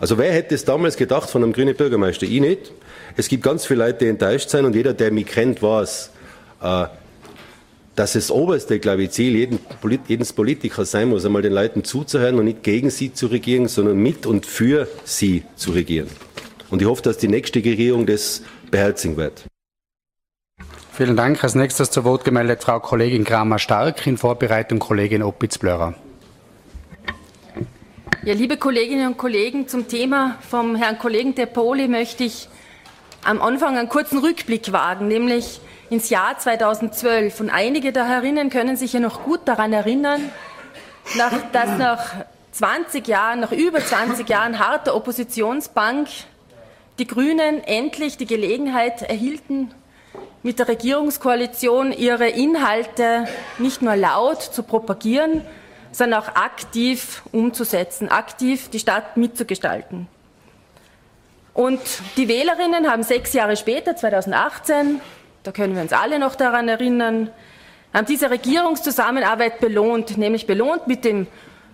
[0.00, 2.24] Also wer hätte es damals gedacht von einem grünen Bürgermeister?
[2.24, 2.72] Ich nicht.
[3.16, 6.10] Es gibt ganz viele Leute, die enttäuscht sind und jeder, der mich kennt, weiß,
[6.62, 6.86] äh,
[7.94, 9.60] dass das oberste, glaube ich, Ziel jeden,
[10.08, 13.98] jedes Politikers sein muss, einmal den Leuten zuzuhören und nicht gegen sie zu regieren, sondern
[13.98, 16.08] mit und für sie zu regieren.
[16.74, 19.44] Und ich hoffe, dass die nächste Regierung das beherzigen wird.
[20.92, 21.44] Vielen Dank.
[21.44, 25.94] Als nächstes zu Wort gemeldet Frau Kollegin Kramer-Stark, in Vorbereitung Kollegin Opitz-Blörer.
[28.24, 32.48] Ja, liebe Kolleginnen und Kollegen, zum Thema vom Herrn Kollegen De Poli möchte ich
[33.22, 35.60] am Anfang einen kurzen Rückblick wagen, nämlich
[35.90, 37.38] ins Jahr 2012.
[37.38, 40.22] Und einige da herinnen können sich ja noch gut daran erinnern,
[41.52, 46.08] dass nach 20 Jahren, nach über 20 Jahren harter Oppositionsbank
[46.98, 49.72] die Grünen endlich die Gelegenheit erhielten,
[50.42, 53.26] mit der Regierungskoalition ihre Inhalte
[53.58, 55.42] nicht nur laut zu propagieren,
[55.90, 60.06] sondern auch aktiv umzusetzen, aktiv die Stadt mitzugestalten.
[61.52, 61.80] Und
[62.16, 65.00] die Wählerinnen haben sechs Jahre später, 2018,
[65.44, 67.30] da können wir uns alle noch daran erinnern,
[67.92, 71.28] haben diese Regierungszusammenarbeit belohnt, nämlich belohnt mit dem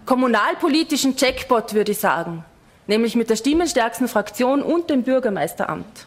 [0.04, 2.44] kommunalpolitischen Jackpot, würde ich sagen
[2.90, 6.07] nämlich mit der stimmenstärksten Fraktion und dem Bürgermeisteramt.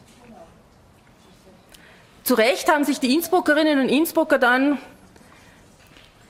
[2.26, 4.78] Zu Recht haben sich die Innsbruckerinnen und Innsbrucker dann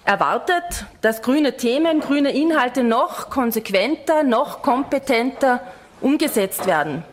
[0.05, 5.59] erwartet, dass grüne Themen, grüne Inhalte noch konsequenter, noch kompetenter
[6.01, 7.03] umgesetzt werden.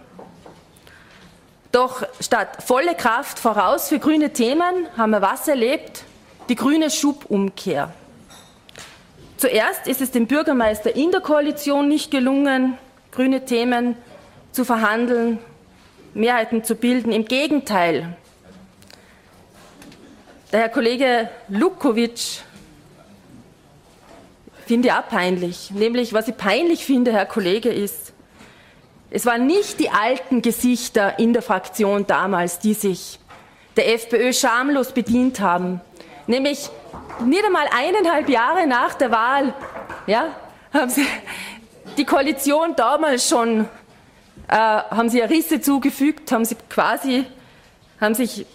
[1.72, 6.04] Doch statt volle Kraft voraus für grüne Themen haben wir was erlebt?
[6.50, 7.90] Die grüne Schubumkehr.
[9.38, 12.76] Zuerst ist es dem Bürgermeister in der Koalition nicht gelungen,
[13.12, 13.96] grüne Themen
[14.52, 15.38] zu verhandeln,
[16.14, 17.12] Mehrheiten zu bilden.
[17.12, 18.16] Im Gegenteil,
[20.52, 22.40] der Herr Kollege Lukowitsch
[24.66, 25.70] finde ich auch peinlich.
[25.70, 28.12] Nämlich, was ich peinlich finde, Herr Kollege, ist,
[29.10, 33.18] es waren nicht die alten Gesichter in der Fraktion damals, die sich
[33.76, 35.80] der FPÖ schamlos bedient haben.
[36.26, 36.70] Nämlich
[37.24, 39.54] nicht einmal eineinhalb Jahre nach der Wahl
[40.06, 40.34] ja,
[40.72, 41.06] haben sie
[41.96, 43.68] die Koalition damals schon,
[44.48, 47.26] äh, haben sie Risse zugefügt, haben sie quasi,
[48.00, 48.46] haben sich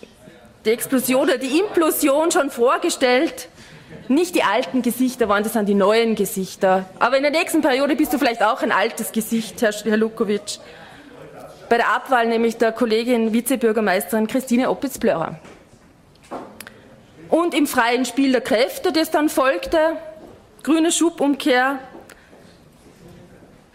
[0.66, 3.50] die Explosion oder die Implosion schon vorgestellt.
[4.08, 6.86] Nicht die alten Gesichter waren, das sind die neuen Gesichter.
[7.00, 10.60] Aber in der nächsten Periode bist du vielleicht auch ein altes Gesicht, Herr, Herr Lukowitsch.
[11.70, 15.40] Bei der Abwahl nämlich der Kollegin Vizebürgermeisterin Christine Oppitz-Blörer.
[17.30, 19.98] Und im freien Spiel der Kräfte, das dann folgte,
[20.62, 21.80] grüne Schubumkehr,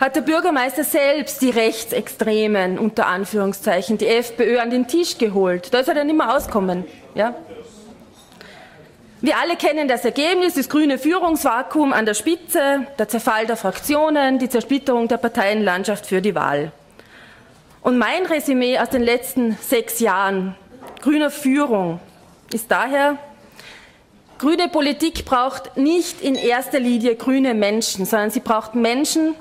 [0.01, 5.75] hat der Bürgermeister selbst die Rechtsextremen, unter Anführungszeichen, die FPÖ an den Tisch geholt.
[5.75, 6.85] Da ist er dann nicht mehr auskommen.
[7.15, 7.35] Ja?
[9.21, 14.39] Wir alle kennen das Ergebnis, das grüne Führungsvakuum an der Spitze, der Zerfall der Fraktionen,
[14.39, 16.73] die Zersplitterung der Parteienlandschaft für die Wahl.
[17.83, 20.55] Und mein Resümee aus den letzten sechs Jahren
[21.03, 22.01] grüner Führung
[22.55, 23.19] ist daher,
[24.39, 29.35] grüne Politik braucht nicht in erster Linie grüne Menschen, sondern sie braucht Menschen,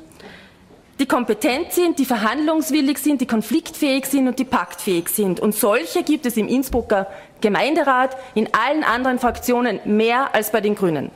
[1.00, 5.40] die kompetent sind, die verhandlungswillig sind, die konfliktfähig sind und die paktfähig sind.
[5.40, 7.08] Und solche gibt es im Innsbrucker
[7.42, 11.10] Gemeinderat, in allen anderen Fraktionen mehr als bei den Grünen.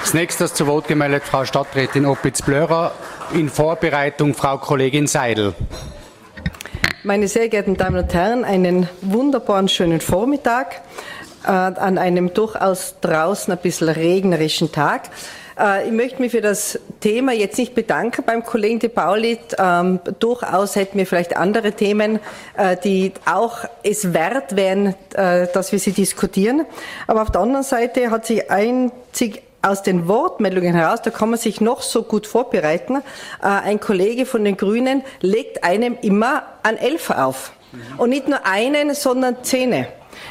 [0.00, 2.92] Als nächstes zu Wort gemeldet Frau Stadträtin Opitz-Blörer.
[3.34, 5.54] In Vorbereitung Frau Kollegin Seidel.
[7.02, 10.80] Meine sehr geehrten Damen und Herren, einen wunderbaren schönen Vormittag
[11.44, 15.10] äh, an einem durchaus draußen ein bisschen regnerischen Tag.
[15.58, 19.38] Äh, ich möchte mich für das Thema jetzt nicht bedanken beim Kollegen De Pauli.
[19.58, 22.20] Ähm, durchaus hätten wir vielleicht andere Themen,
[22.56, 26.66] äh, die auch es wert wären, äh, dass wir sie diskutieren.
[27.06, 31.38] Aber auf der anderen Seite hat sich einzig aus den Wortmeldungen heraus, da kann man
[31.40, 32.96] sich noch so gut vorbereiten.
[32.96, 37.52] Äh, ein Kollege von den Grünen legt einem immer ein Elfer auf.
[37.98, 39.86] Und nicht nur einen, sondern zehn.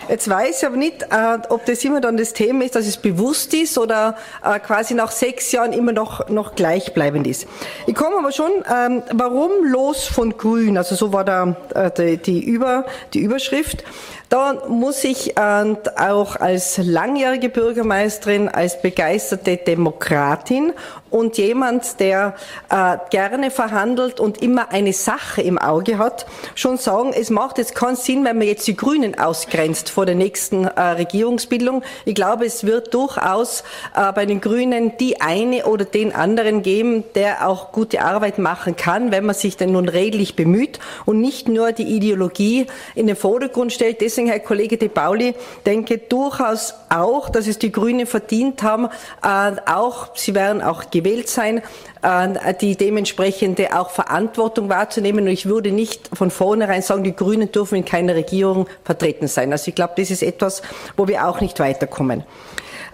[0.07, 2.97] Jetzt weiß ich aber nicht, äh, ob das immer dann das Thema ist, dass es
[2.97, 7.47] bewusst ist oder äh, quasi nach sechs Jahren immer noch, noch gleichbleibend ist.
[7.87, 10.77] Ich komme aber schon, ähm, warum los von Grün?
[10.77, 13.83] Also so war da äh, die, die, Über, die Überschrift.
[14.29, 20.73] Da muss ich äh, auch als langjährige Bürgermeisterin, als begeisterte Demokratin
[21.15, 22.35] und jemand, der
[22.69, 27.73] äh, gerne verhandelt und immer eine Sache im Auge hat, schon sagen, es macht jetzt
[27.73, 31.83] keinen Sinn, wenn man jetzt die Grünen ausgrenzt vor der nächsten äh, Regierungsbildung.
[32.03, 33.63] Ich glaube, es wird durchaus
[33.95, 38.75] äh, bei den Grünen die eine oder den anderen geben, der auch gute Arbeit machen
[38.75, 43.15] kann, wenn man sich denn nun redlich bemüht und nicht nur die Ideologie in den
[43.15, 44.01] Vordergrund stellt.
[44.15, 48.88] Deswegen, Herr Kollege De Pauli, denke durchaus auch, dass es die Grünen verdient haben,
[49.21, 51.62] äh, auch, sie werden auch gewählt sein,
[52.01, 55.25] äh, die dementsprechende auch Verantwortung wahrzunehmen.
[55.25, 59.51] Und ich würde nicht von vornherein sagen, die Grünen dürfen in keiner Regierung vertreten sein.
[59.51, 60.62] Also ich glaube, das ist etwas,
[60.95, 62.23] wo wir auch nicht weiterkommen.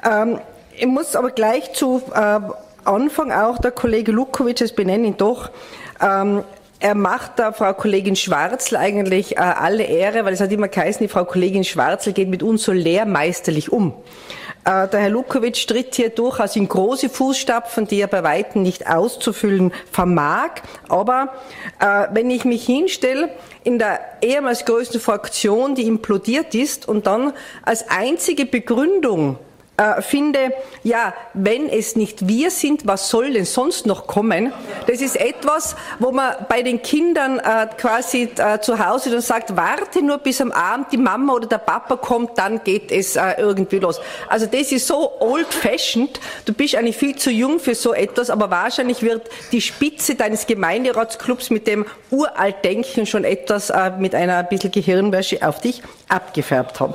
[0.04, 0.40] Ähm,
[0.76, 2.40] ich muss aber gleich zu äh,
[2.84, 5.52] Anfang auch der Kollege Lukowitsch, es benennen doch,
[6.02, 6.44] ähm,
[6.82, 11.06] er macht da Frau Kollegin Schwarzl eigentlich äh, alle Ehre, weil es hat immer geheißen,
[11.06, 13.94] die Frau Kollegin Schwarzl geht mit uns so lehrmeisterlich um.
[14.66, 18.88] Äh, der Herr Lukowitsch tritt hier durchaus in große Fußstapfen, die er bei Weitem nicht
[18.88, 20.50] auszufüllen vermag.
[20.90, 21.34] Aber
[21.80, 23.30] äh, wenn ich mich hinstelle
[23.64, 29.38] in der ehemals größten Fraktion, die implodiert ist, und dann als einzige Begründung
[29.82, 34.54] äh, finde, ja, wenn es nicht wir sind, was soll denn sonst noch kommen?
[34.88, 39.56] Das ist etwas, wo man bei den Kindern äh, quasi äh, zu Hause dann sagt,
[39.56, 43.34] warte nur bis am Abend die Mama oder der Papa kommt, dann geht es äh,
[43.38, 44.00] irgendwie los.
[44.30, 46.20] Also das ist so old-fashioned.
[46.46, 50.46] Du bist eigentlich viel zu jung für so etwas, aber wahrscheinlich wird die Spitze deines
[50.46, 56.80] Gemeinderatsclubs mit dem Uraltdenken schon etwas äh, mit einer ein bisschen Gehirnwäsche auf dich abgefärbt
[56.80, 56.94] haben.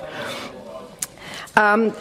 [1.59, 1.92] Ähm,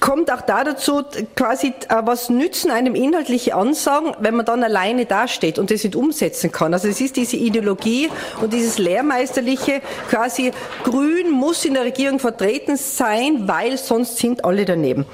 [0.00, 1.02] kommt auch da dazu,
[1.36, 5.94] quasi, äh, was nützen einem inhaltliche Ansagen, wenn man dann alleine dasteht und das nicht
[5.94, 6.72] umsetzen kann.
[6.72, 8.08] Also es ist diese Ideologie
[8.40, 10.52] und dieses Lehrmeisterliche, quasi
[10.84, 15.06] Grün muss in der Regierung vertreten sein, weil sonst sind alle daneben.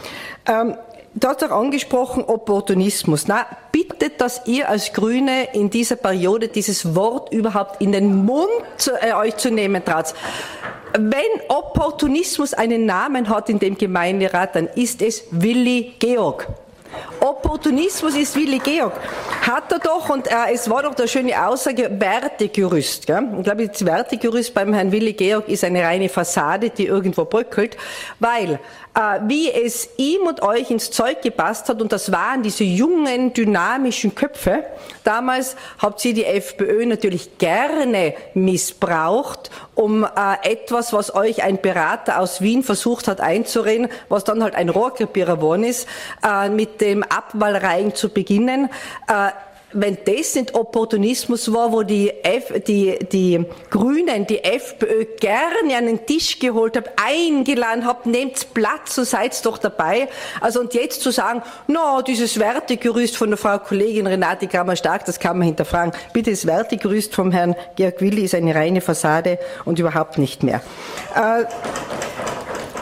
[0.46, 0.76] Ähm,
[1.18, 3.26] Du hast auch angesprochen Opportunismus.
[3.26, 8.50] Na, bittet, dass ihr als Grüne in dieser Periode dieses Wort überhaupt in den Mund
[9.00, 10.12] äh, euch zu nehmen traut.
[10.92, 16.48] Wenn Opportunismus einen Namen hat in dem Gemeinderat, dann ist es Willi Georg.
[17.20, 18.92] Opportunismus ist Willi Georg.
[19.40, 23.07] Hat er doch, und äh, es war doch der schöne Aussage, Wertegerüst.
[23.07, 23.26] Gell?
[23.38, 27.76] Ich glaube, das Wertegerüst beim Herrn Willi Georg ist eine reine Fassade, die irgendwo bröckelt,
[28.20, 28.59] weil
[29.26, 34.14] wie es ihm und euch ins Zeug gepasst hat, und das waren diese jungen, dynamischen
[34.14, 34.64] Köpfe.
[35.04, 40.09] Damals habt ihr die FPÖ natürlich gerne missbraucht, um äh,
[40.42, 45.37] etwas, was euch ein Berater aus Wien versucht hat einzureden, was dann halt ein Rohrkrepierer
[45.37, 45.87] geworden ist,
[46.26, 48.70] äh, mit dem Abwahlreihen zu beginnen
[49.76, 55.86] wenn das nicht Opportunismus war, wo die, F, die, die Grünen, die FPÖ gerne an
[55.86, 60.08] den Tisch geholt haben, eingeladen haben, nehmt Platz, so seid doch dabei.
[60.40, 65.20] Also und jetzt zu sagen, no, dieses Wertegerüst von der Frau Kollegin Renate Kammer-Stark, das
[65.20, 65.92] kann man hinterfragen.
[66.12, 70.62] Bitte, das Wertegerüst vom Herrn Georg Willi ist eine reine Fassade und überhaupt nicht mehr.
[71.14, 71.44] Äh,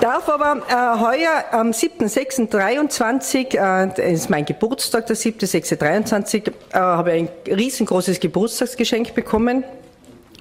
[0.04, 7.22] darf aber äh, heuer am 7.6.23, äh, ist mein Geburtstag, der 7.6.23, äh, habe ich
[7.22, 9.64] ein riesengroßes Geburtstagsgeschenk bekommen.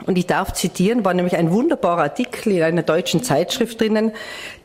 [0.05, 4.11] und ich darf zitieren, war nämlich ein wunderbarer Artikel in einer deutschen Zeitschrift drinnen,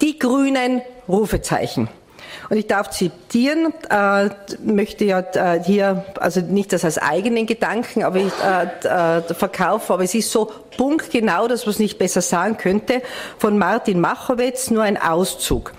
[0.03, 1.89] die Grünen Rufezeichen.
[2.49, 4.31] Und ich darf zitieren, äh,
[4.65, 9.93] möchte ja äh, hier, also nicht das als eigenen Gedanken, aber ich äh, äh, verkaufe,
[9.93, 13.03] aber es ist so punktgenau, dass man es nicht besser sagen könnte,
[13.39, 15.73] von Martin Machowetz, nur ein Auszug.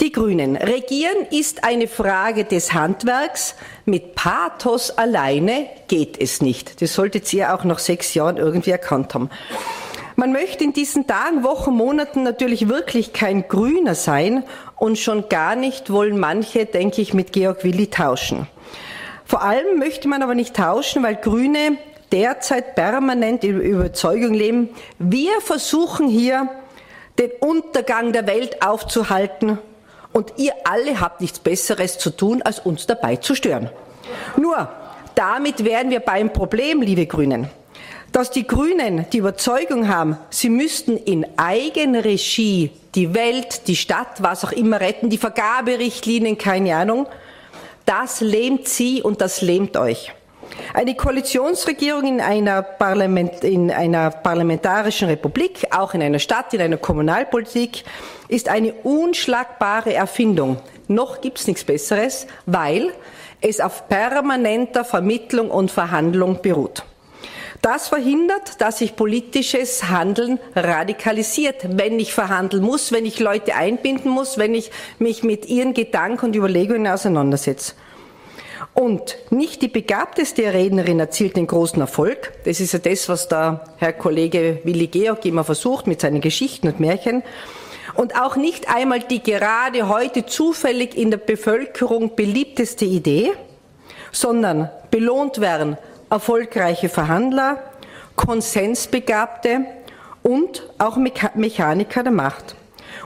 [0.00, 0.56] Die Grünen.
[0.56, 3.56] Regieren ist eine Frage des Handwerks.
[3.84, 6.80] Mit Pathos alleine geht es nicht.
[6.80, 9.28] Das solltet ihr auch nach sechs Jahren irgendwie erkannt haben.
[10.14, 14.44] Man möchte in diesen Tagen, Wochen, Monaten natürlich wirklich kein Grüner sein
[14.78, 18.46] und schon gar nicht wollen manche, denke ich, mit Georg Willi tauschen.
[19.24, 21.76] Vor allem möchte man aber nicht tauschen, weil Grüne
[22.12, 26.48] derzeit permanent in Überzeugung leben, wir versuchen hier
[27.18, 29.58] den Untergang der Welt aufzuhalten
[30.12, 33.68] und ihr alle habt nichts Besseres zu tun, als uns dabei zu stören.
[34.36, 34.68] Nur,
[35.14, 37.50] damit wären wir beim Problem, liebe Grünen
[38.12, 44.44] dass die Grünen die Überzeugung haben, sie müssten in Eigenregie die Welt, die Stadt, was
[44.44, 47.06] auch immer retten, die Vergaberichtlinien, keine Ahnung,
[47.84, 50.12] das lähmt sie und das lähmt euch.
[50.74, 56.76] Eine Koalitionsregierung in einer, Parlament, in einer parlamentarischen Republik, auch in einer Stadt, in einer
[56.76, 57.84] Kommunalpolitik,
[58.28, 60.58] ist eine unschlagbare Erfindung.
[60.88, 62.92] Noch gibt es nichts Besseres, weil
[63.40, 66.82] es auf permanenter Vermittlung und Verhandlung beruht.
[67.62, 74.10] Das verhindert, dass sich politisches Handeln radikalisiert, wenn ich verhandeln muss, wenn ich Leute einbinden
[74.10, 77.74] muss, wenn ich mich mit ihren Gedanken und Überlegungen auseinandersetze.
[78.74, 82.32] Und nicht die begabteste Rednerin erzielt den großen Erfolg.
[82.44, 86.68] Das ist ja das, was der Herr Kollege Willi Georg immer versucht mit seinen Geschichten
[86.68, 87.24] und Märchen.
[87.94, 93.32] Und auch nicht einmal die gerade heute zufällig in der Bevölkerung beliebteste Idee,
[94.12, 95.76] sondern belohnt werden
[96.10, 97.62] erfolgreiche Verhandler,
[98.16, 99.64] Konsensbegabte
[100.22, 102.56] und auch Mechaniker der Macht.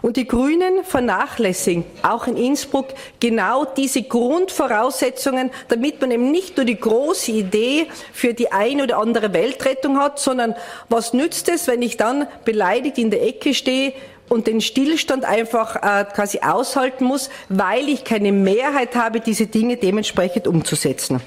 [0.01, 2.89] Und die Grünen vernachlässigen auch in Innsbruck
[3.21, 8.99] genau diese Grundvoraussetzungen, damit man eben nicht nur die große Idee für die eine oder
[8.99, 10.55] andere Weltrettung hat, sondern
[10.89, 13.93] was nützt es, wenn ich dann beleidigt in der Ecke stehe
[14.29, 19.77] und den Stillstand einfach äh, quasi aushalten muss, weil ich keine Mehrheit habe, diese Dinge
[19.77, 21.21] dementsprechend umzusetzen.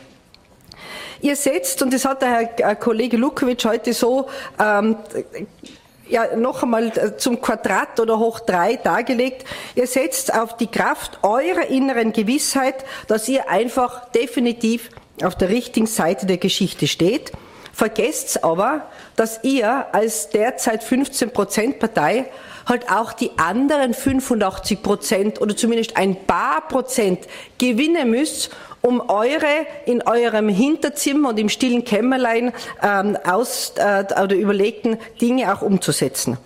[1.25, 4.27] Ihr setzt, und das hat der Herr äh, Kollege Lukowitsch heute so
[4.59, 4.95] ähm,
[6.07, 9.43] ja, noch einmal äh, zum Quadrat oder hoch drei dargelegt.
[9.73, 14.91] Ihr setzt auf die Kraft eurer inneren Gewissheit, dass ihr einfach definitiv
[15.23, 17.31] auf der richtigen Seite der Geschichte steht.
[17.73, 22.25] Vergesst aber, dass ihr als derzeit 15 Prozent Partei
[22.67, 27.21] halt auch die anderen 85 Prozent oder zumindest ein paar Prozent
[27.57, 28.51] gewinnen müsst,
[28.85, 35.53] um eure in eurem Hinterzimmer und im stillen Kämmerlein ähm, aus äh, oder überlegten Dinge
[35.53, 36.37] auch umzusetzen.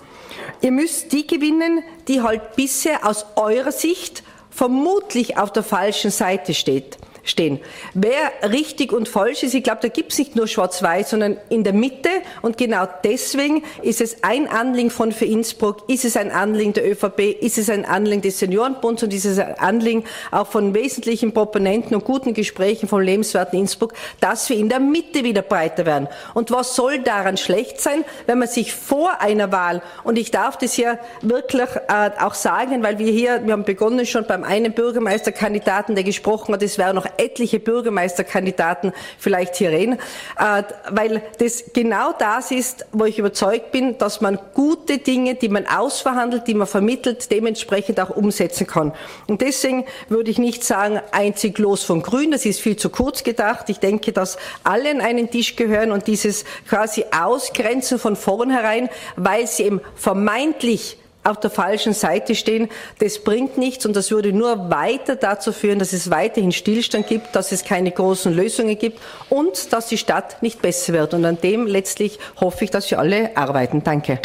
[0.62, 6.54] Ihr müsst die gewinnen, die halt bisher aus eurer Sicht vermutlich auf der falschen Seite
[6.54, 7.60] steht stehen.
[7.94, 11.64] Wer richtig und falsch ist, ich glaube, da gibt es nicht nur Schwarz-Weiß, sondern in
[11.64, 12.10] der Mitte.
[12.42, 16.90] Und genau deswegen ist es ein Anliegen von für Innsbruck, ist es ein Anliegen der
[16.90, 21.34] ÖVP, ist es ein Anliegen des Seniorenbunds und ist es ein Anliegen auch von wesentlichen
[21.34, 26.08] Proponenten und guten Gesprächen vom lebenswerten Innsbruck, dass wir in der Mitte wieder breiter werden.
[26.34, 30.58] Und was soll daran schlecht sein, wenn man sich vor einer Wahl, und ich darf
[30.58, 34.74] das ja wirklich äh, auch sagen, weil wir hier, wir haben begonnen schon beim einen
[34.74, 40.00] Bürgermeisterkandidaten, der gesprochen hat, es wäre noch etliche Bürgermeisterkandidaten vielleicht hier reden,
[40.40, 45.50] äh, weil das genau das ist, wo ich überzeugt bin, dass man gute Dinge, die
[45.50, 48.94] man ausverhandelt, die man vermittelt, dementsprechend auch umsetzen kann.
[49.28, 53.24] Und deswegen würde ich nicht sagen, einzig los von Grün, das ist viel zu kurz
[53.24, 53.70] gedacht.
[53.70, 59.46] Ich denke, dass alle an einen Tisch gehören und dieses quasi Ausgrenzen von vornherein, weil
[59.48, 64.70] sie eben vermeintlich auf der falschen Seite stehen, das bringt nichts und das würde nur
[64.70, 69.74] weiter dazu führen, dass es weiterhin Stillstand gibt, dass es keine großen Lösungen gibt und
[69.74, 71.14] dass die Stadt nicht besser wird.
[71.14, 73.84] Und an dem letztlich hoffe ich, dass wir alle arbeiten.
[73.84, 74.20] Danke.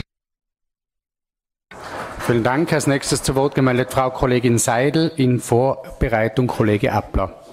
[2.20, 2.72] Vielen Dank.
[2.72, 7.43] Als nächstes zu Wort gemeldet Frau Kollegin Seidel, in Vorbereitung Kollege Appler.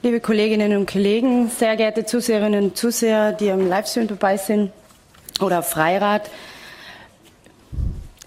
[0.00, 4.70] Liebe Kolleginnen und Kollegen, sehr geehrte Zuseherinnen und Zuseher, die am Livestream dabei sind
[5.40, 6.30] oder Freirat.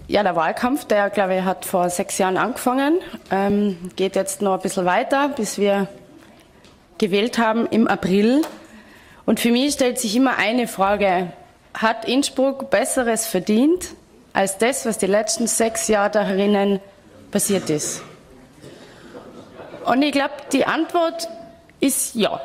[0.06, 2.98] Ja, der Wahlkampf, der, glaube ich, hat vor sechs Jahren angefangen,
[3.30, 5.88] ähm, geht jetzt noch ein bisschen weiter, bis wir
[6.98, 8.42] gewählt haben im April.
[9.24, 11.32] Und für mich stellt sich immer eine Frage.
[11.72, 13.94] Hat Innsbruck Besseres verdient
[14.34, 16.80] als das, was die letzten sechs Jahre darinnen
[17.30, 18.02] passiert ist?
[19.86, 21.28] Und ich glaube, die Antwort
[21.82, 22.40] ist ja.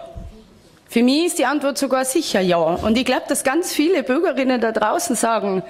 [0.90, 2.58] Für mich ist die Antwort sogar sicher ja.
[2.58, 5.64] Und ich glaube, dass ganz viele Bürgerinnen da draußen sagen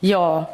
[0.00, 0.48] ja.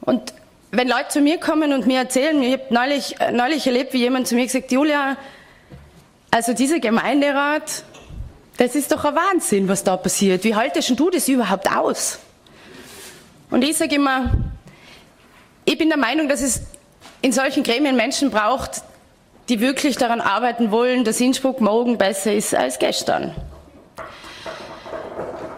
[0.00, 0.34] Und
[0.70, 4.26] wenn Leute zu mir kommen und mir erzählen, ich habe neulich, neulich erlebt, wie jemand
[4.26, 5.16] zu mir gesagt, Julia,
[6.30, 7.84] also dieser Gemeinderat,
[8.56, 10.44] das ist doch ein Wahnsinn, was da passiert.
[10.44, 12.18] Wie haltest du das überhaupt aus?
[13.50, 14.30] Und ich sage immer,
[15.64, 16.62] ich bin der Meinung, dass es
[17.22, 18.82] in solchen Gremien Menschen braucht,
[19.48, 23.34] die wirklich daran arbeiten wollen, dass Innsbruck morgen besser ist als gestern.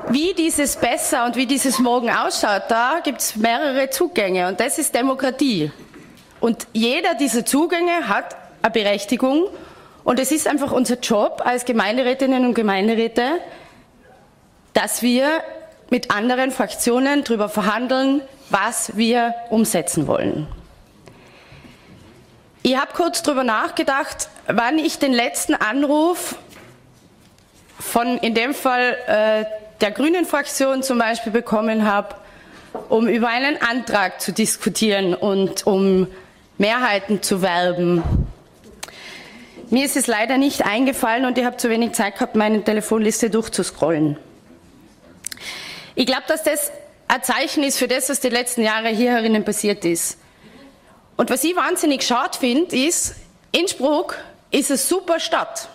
[0.08, 4.78] Wie dieses besser und wie dieses morgen ausschaut, da gibt es mehrere Zugänge und das
[4.78, 5.72] ist Demokratie.
[6.40, 9.48] Und jeder dieser Zugänge hat eine Berechtigung
[10.04, 13.40] und es ist einfach unser Job als Gemeinderätinnen und Gemeinderäte,
[14.74, 15.42] dass wir
[15.90, 20.46] mit anderen Fraktionen darüber verhandeln, was wir umsetzen wollen.
[22.66, 26.34] Ich habe kurz darüber nachgedacht, wann ich den letzten Anruf
[27.78, 29.44] von in dem Fall äh,
[29.80, 32.16] der Grünen Fraktion zum Beispiel bekommen habe,
[32.88, 36.08] um über einen Antrag zu diskutieren und um
[36.58, 38.02] Mehrheiten zu werben.
[39.70, 43.30] Mir ist es leider nicht eingefallen und ich habe zu wenig Zeit gehabt, meine Telefonliste
[43.30, 44.16] durchzuscrollen.
[45.94, 46.72] Ich glaube, dass das
[47.06, 50.18] ein Zeichen ist für das, was die letzten Jahre hier herinnen passiert ist.
[51.16, 53.14] Und was ich wahnsinnig schade finde, ist,
[53.52, 54.18] Innsbruck
[54.50, 55.68] ist eine super Stadt.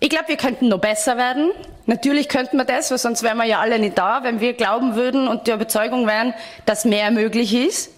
[0.00, 1.52] Ich glaube, wir könnten noch besser werden.
[1.86, 4.94] Natürlich könnten wir das, weil sonst wären wir ja alle nicht da, wenn wir glauben
[4.94, 6.34] würden und der Überzeugung wären,
[6.66, 7.92] dass mehr möglich ist.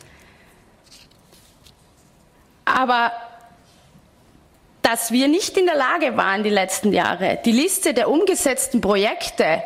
[2.65, 3.13] Aber
[4.83, 9.63] dass wir nicht in der Lage waren, die letzten Jahre, die Liste der umgesetzten Projekte,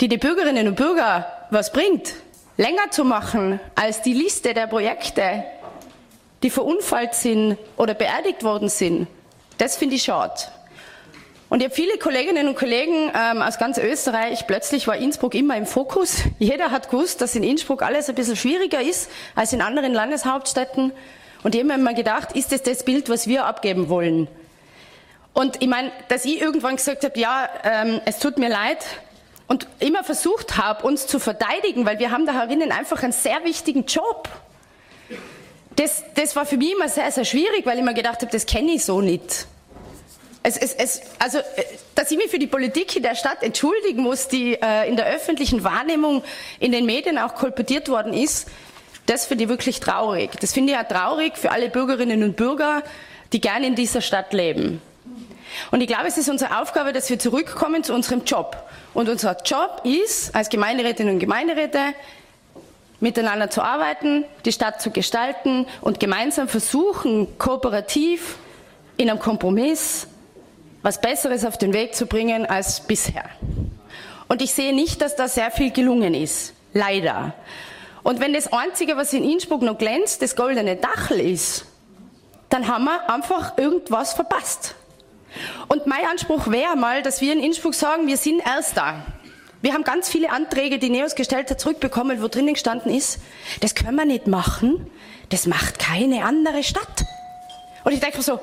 [0.00, 2.12] die die Bürgerinnen und Bürger was bringt,
[2.56, 5.44] länger zu machen als die Liste der Projekte,
[6.42, 9.06] die verunfallt sind oder beerdigt worden sind,
[9.58, 10.34] das finde ich schade.
[11.48, 15.56] Und ich habe viele Kolleginnen und Kollegen ähm, aus ganz Österreich, plötzlich war Innsbruck immer
[15.56, 16.22] im Fokus.
[16.38, 20.92] Jeder hat gewusst, dass in Innsbruck alles ein bisschen schwieriger ist als in anderen Landeshauptstädten.
[21.42, 24.28] Und ich habe mir gedacht, ist das das Bild, was wir abgeben wollen?
[25.34, 28.78] Und ich meine, dass ich irgendwann gesagt habe, ja, ähm, es tut mir leid,
[29.46, 33.44] und immer versucht habe, uns zu verteidigen, weil wir haben da herinnen einfach einen sehr
[33.44, 34.28] wichtigen Job.
[35.76, 38.46] Das, das war für mich immer sehr, sehr schwierig, weil ich mir gedacht habe, das
[38.46, 39.46] kenne ich so nicht.
[40.42, 41.42] Es, es, es, also, äh,
[41.94, 45.06] dass ich mich für die Politik in der Stadt entschuldigen muss, die äh, in der
[45.06, 46.22] öffentlichen Wahrnehmung
[46.60, 48.48] in den Medien auch kolportiert worden ist,
[49.06, 50.32] das finde ich wirklich traurig.
[50.40, 52.82] Das finde ich auch traurig für alle Bürgerinnen und Bürger,
[53.32, 54.80] die gerne in dieser Stadt leben.
[55.70, 58.63] Und ich glaube, es ist unsere Aufgabe, dass wir zurückkommen zu unserem Job.
[58.94, 61.94] Und unser Job ist, als Gemeinderätinnen und Gemeinderäte,
[63.00, 68.36] miteinander zu arbeiten, die Stadt zu gestalten und gemeinsam versuchen, kooperativ
[68.96, 70.06] in einem Kompromiss
[70.84, 73.24] was Besseres auf den Weg zu bringen als bisher.
[74.28, 76.52] Und ich sehe nicht, dass da sehr viel gelungen ist.
[76.74, 77.32] Leider.
[78.02, 81.64] Und wenn das Einzige, was in Innsbruck noch glänzt, das goldene Dachel ist,
[82.50, 84.74] dann haben wir einfach irgendwas verpasst.
[85.68, 89.04] Und mein Anspruch wäre mal, dass wir in Innsbruck sagen, wir sind Erster.
[89.62, 93.18] Wir haben ganz viele Anträge, die Neos gestellt hat, zurückbekommen, wo drinnen gestanden ist,
[93.60, 94.90] das können wir nicht machen,
[95.30, 97.06] das macht keine andere Stadt.
[97.82, 98.40] Und ich denke mir so,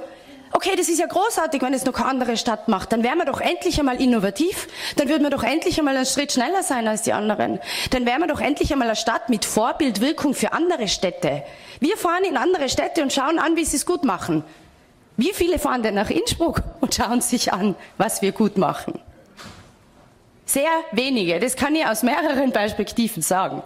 [0.53, 2.91] okay, das ist ja großartig, wenn es noch keine andere Stadt macht.
[2.91, 4.67] Dann wären wir doch endlich einmal innovativ.
[4.95, 7.59] Dann würden wir doch endlich einmal einen Schritt schneller sein als die anderen.
[7.91, 11.43] Dann wären wir doch endlich einmal eine Stadt mit Vorbildwirkung für andere Städte.
[11.79, 14.43] Wir fahren in andere Städte und schauen an, wie sie es gut machen.
[15.21, 18.99] Wie viele fahren denn nach Innsbruck und schauen sich an, was wir gut machen?
[20.47, 21.39] Sehr wenige.
[21.39, 23.61] Das kann ich aus mehreren Perspektiven sagen.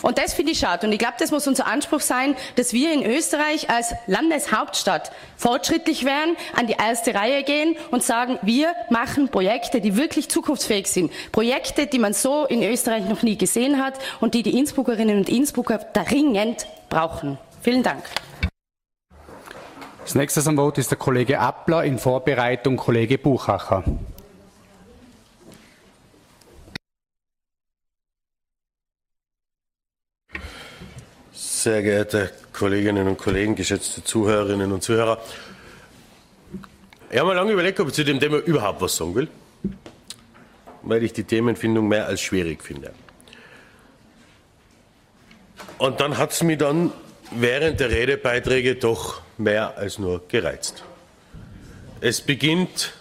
[0.00, 0.86] Und das finde ich schade.
[0.86, 6.06] Und ich glaube, das muss unser Anspruch sein, dass wir in Österreich als Landeshauptstadt fortschrittlich
[6.06, 11.12] werden, an die erste Reihe gehen und sagen, wir machen Projekte, die wirklich zukunftsfähig sind.
[11.32, 15.28] Projekte, die man so in Österreich noch nie gesehen hat und die die Innsbruckerinnen und
[15.28, 17.36] Innsbrucker dringend brauchen.
[17.60, 18.02] Vielen Dank.
[20.08, 23.84] Als nächstes am Wort ist der Kollege Appler, in Vorbereitung Kollege Buchacher.
[31.30, 35.20] Sehr geehrte Kolleginnen und Kollegen, geschätzte Zuhörerinnen und Zuhörer.
[37.10, 39.28] Ich habe mir lange überlegt, ob ich zu dem Thema überhaupt was sagen will,
[40.84, 42.94] weil ich die Themenfindung mehr als schwierig finde.
[45.76, 46.92] Und dann hat es mich dann
[47.30, 50.84] während der Redebeiträge doch mehr als nur gereizt.
[52.00, 52.92] Es beginnt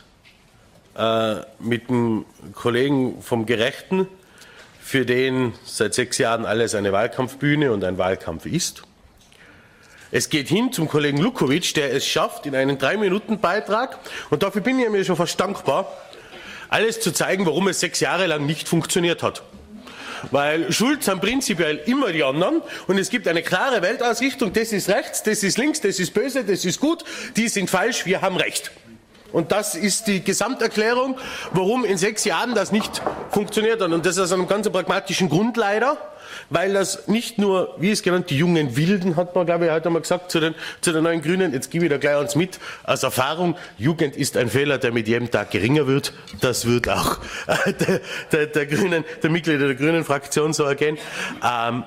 [0.97, 4.07] äh, mit dem Kollegen vom Gerechten,
[4.81, 8.83] für den seit sechs Jahren alles eine Wahlkampfbühne und ein Wahlkampf ist.
[10.11, 13.99] Es geht hin zum Kollegen Lukowitsch, der es schafft, in einen Drei-Minuten-Beitrag,
[14.29, 15.91] und dafür bin ich mir schon fast dankbar,
[16.69, 19.43] alles zu zeigen, warum es sechs Jahre lang nicht funktioniert hat.
[20.31, 24.89] Weil schuld sind prinzipiell immer die anderen und es gibt eine klare Weltausrichtung, das ist
[24.89, 27.03] rechts, das ist links, das ist böse, das ist gut,
[27.35, 28.71] die sind falsch, wir haben recht.
[29.31, 31.17] Und das ist die Gesamterklärung,
[31.51, 33.91] warum in sechs Jahren das nicht funktioniert hat.
[33.91, 35.97] Und das aus einem ganz pragmatischen Grund leider,
[36.49, 39.87] weil das nicht nur, wie es genannt, die jungen Wilden, hat man, glaube ich, heute
[39.87, 42.59] einmal gesagt, zu den, zu den neuen Grünen, jetzt gebe ich da gleich uns mit,
[42.83, 46.13] aus Erfahrung, Jugend ist ein Fehler, der mit jedem Tag geringer wird.
[46.41, 47.17] Das wird auch
[47.65, 50.97] der, der, der Grünen, der Mitglieder der Grünen Fraktion so ergehen.
[51.43, 51.83] Ähm,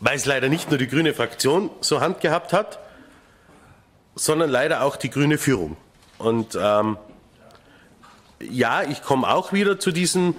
[0.00, 2.78] weil es leider nicht nur die grüne Fraktion so handgehabt hat,
[4.14, 5.76] sondern leider auch die grüne Führung.
[6.18, 6.98] Und ähm,
[8.40, 10.34] ja, ich komme auch wieder zu diesem,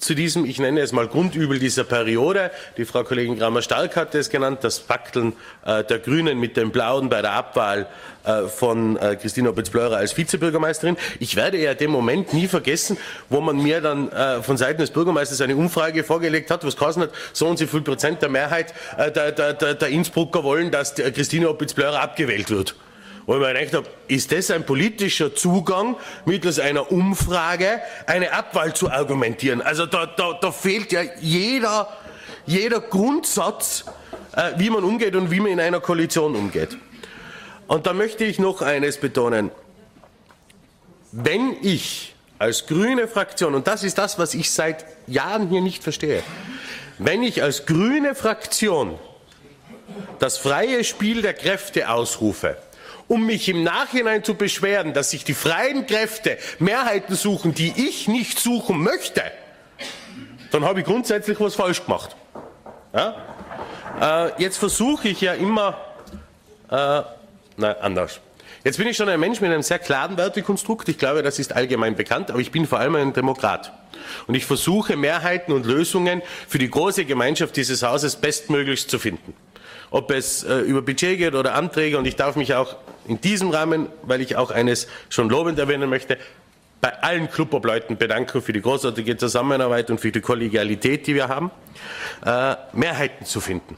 [0.00, 2.50] zu diesem, ich nenne es mal Grundübel dieser Periode.
[2.76, 5.34] Die Frau Kollegin Kramer-Stark hat es genannt, das Pakteln
[5.64, 7.86] äh, der Grünen mit den Blauen bei der Abwahl
[8.24, 10.96] äh, von äh, Christine Opitz-Bleurer als Vizebürgermeisterin.
[11.20, 12.96] Ich werde ja den Moment nie vergessen,
[13.28, 17.04] wo man mir dann äh, von Seiten des Bürgermeisters eine Umfrage vorgelegt hat, was kostet
[17.04, 20.70] hat, so und so viel Prozent der Mehrheit äh, der, der, der, der Innsbrucker wollen,
[20.70, 22.74] dass Christine Opitz-Bleurer abgewählt wird
[23.26, 28.74] wo ich mir gedacht habe, ist das ein politischer Zugang, mittels einer Umfrage eine Abwahl
[28.74, 29.62] zu argumentieren?
[29.62, 31.88] Also da, da, da fehlt ja jeder,
[32.46, 33.84] jeder Grundsatz,
[34.34, 36.76] äh, wie man umgeht und wie man in einer Koalition umgeht.
[37.66, 39.50] Und da möchte ich noch eines betonen.
[41.12, 45.82] Wenn ich als grüne Fraktion, und das ist das, was ich seit Jahren hier nicht
[45.82, 46.22] verstehe,
[46.98, 48.98] wenn ich als grüne Fraktion
[50.18, 52.56] das freie Spiel der Kräfte ausrufe,
[53.10, 58.06] um mich im Nachhinein zu beschweren, dass sich die freien Kräfte Mehrheiten suchen, die ich
[58.06, 59.22] nicht suchen möchte,
[60.52, 62.14] dann habe ich grundsätzlich was falsch gemacht.
[62.94, 63.16] Ja?
[64.00, 65.76] Äh, jetzt versuche ich ja immer,
[66.70, 67.02] äh,
[67.56, 68.20] nein, anders.
[68.62, 70.88] Jetzt bin ich schon ein Mensch mit einem sehr klaren Wertekonstrukt.
[70.88, 73.72] Ich glaube, das ist allgemein bekannt, aber ich bin vor allem ein Demokrat.
[74.28, 79.34] Und ich versuche, Mehrheiten und Lösungen für die große Gemeinschaft dieses Hauses bestmöglichst zu finden
[79.90, 81.98] ob es äh, über Budget geht oder Anträge.
[81.98, 82.76] Und ich darf mich auch
[83.10, 86.16] in diesem Rahmen, weil ich auch eines schon lobend erwähnen möchte,
[86.80, 91.50] bei allen Clubobleuten bedanken für die großartige Zusammenarbeit und für die Kollegialität, die wir haben,
[92.24, 93.76] äh, Mehrheiten zu finden.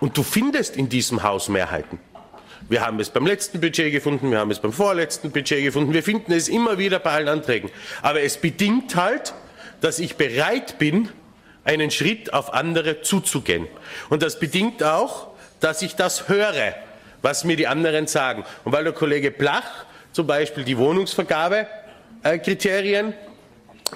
[0.00, 2.00] Und du findest in diesem Haus Mehrheiten.
[2.68, 6.02] Wir haben es beim letzten Budget gefunden, wir haben es beim vorletzten Budget gefunden, wir
[6.02, 7.70] finden es immer wieder bei allen Anträgen.
[8.02, 9.32] Aber es bedingt halt,
[9.80, 11.08] dass ich bereit bin,
[11.64, 13.68] einen Schritt auf andere zuzugehen.
[14.10, 15.28] Und das bedingt auch,
[15.60, 16.74] dass ich das höre,
[17.22, 18.44] was mir die anderen sagen.
[18.64, 23.14] Und weil der Kollege Blach zum Beispiel die Wohnungsvergabekriterien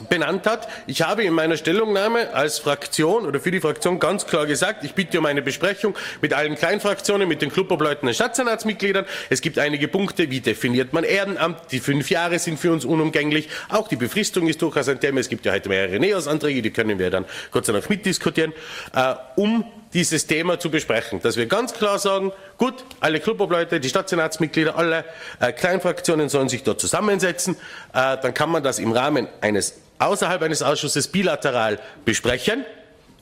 [0.09, 0.68] benannt hat.
[0.87, 4.95] Ich habe in meiner Stellungnahme als Fraktion oder für die Fraktion ganz klar gesagt, ich
[4.95, 9.07] bitte um eine Besprechung mit allen Kleinfraktionen, mit den Clubobleuten und Stadtsenatsmitgliedern.
[9.31, 11.72] Es gibt einige Punkte, wie definiert man Ehrenamt?
[11.72, 13.49] Die fünf Jahre sind für uns unumgänglich.
[13.68, 15.20] Auch die Befristung ist durchaus ein Thema.
[15.20, 18.53] Es gibt ja heute mehrere NEOS-Anträge, die können wir dann Gott sei Dank mitdiskutieren,
[18.95, 19.64] äh, um
[19.97, 21.23] dieses Thema zu besprechen.
[21.23, 25.07] Dass wir ganz klar sagen, gut, alle Clubobleute, die Stadtsenatsmitglieder, alle
[25.41, 27.57] äh, Kleinfraktionen sollen sich dort zusammensetzen.
[27.95, 32.67] Äh, dann kann man das im Rahmen eines außerhalb eines Ausschusses bilateral besprechen.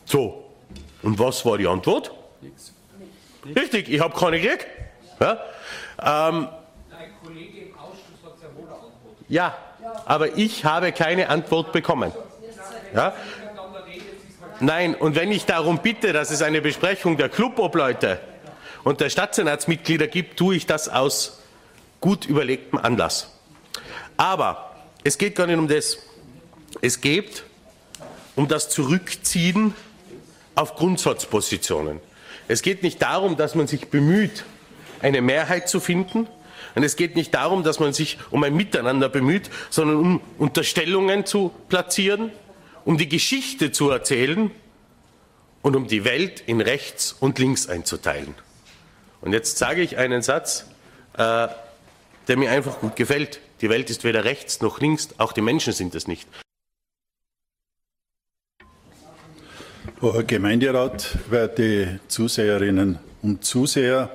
[0.04, 0.50] So,
[1.02, 2.10] und was war die Antwort?
[2.40, 2.72] Nix.
[3.54, 4.66] Richtig, ich habe keine gekriegt.
[5.20, 6.48] Ja, ähm,
[9.28, 9.56] ja,
[10.06, 12.12] aber ich habe keine Antwort bekommen.
[12.92, 13.14] Ja?
[14.60, 18.20] Nein, und wenn ich darum bitte, dass es eine Besprechung der Clubobleute
[18.84, 21.40] und der Stadtsenatsmitglieder gibt, tue ich das aus
[22.00, 23.30] gut überlegtem Anlass.
[24.16, 25.98] Aber es geht gar nicht um das.
[26.80, 27.44] Es geht
[28.36, 29.74] um das Zurückziehen
[30.54, 32.00] auf Grundsatzpositionen.
[32.46, 34.44] Es geht nicht darum, dass man sich bemüht,
[35.00, 36.28] eine Mehrheit zu finden.
[36.74, 41.26] Und es geht nicht darum, dass man sich um ein Miteinander bemüht, sondern um Unterstellungen
[41.26, 42.30] zu platzieren,
[42.84, 44.50] um die Geschichte zu erzählen
[45.62, 48.34] und um die Welt in rechts und links einzuteilen.
[49.20, 50.66] Und jetzt sage ich einen Satz,
[51.16, 51.48] äh,
[52.28, 53.40] der mir einfach gut gefällt.
[53.60, 56.28] Die Welt ist weder rechts noch links, auch die Menschen sind es nicht.
[60.00, 64.10] Herr Gemeinderat, werte Zuseherinnen und Zuseher,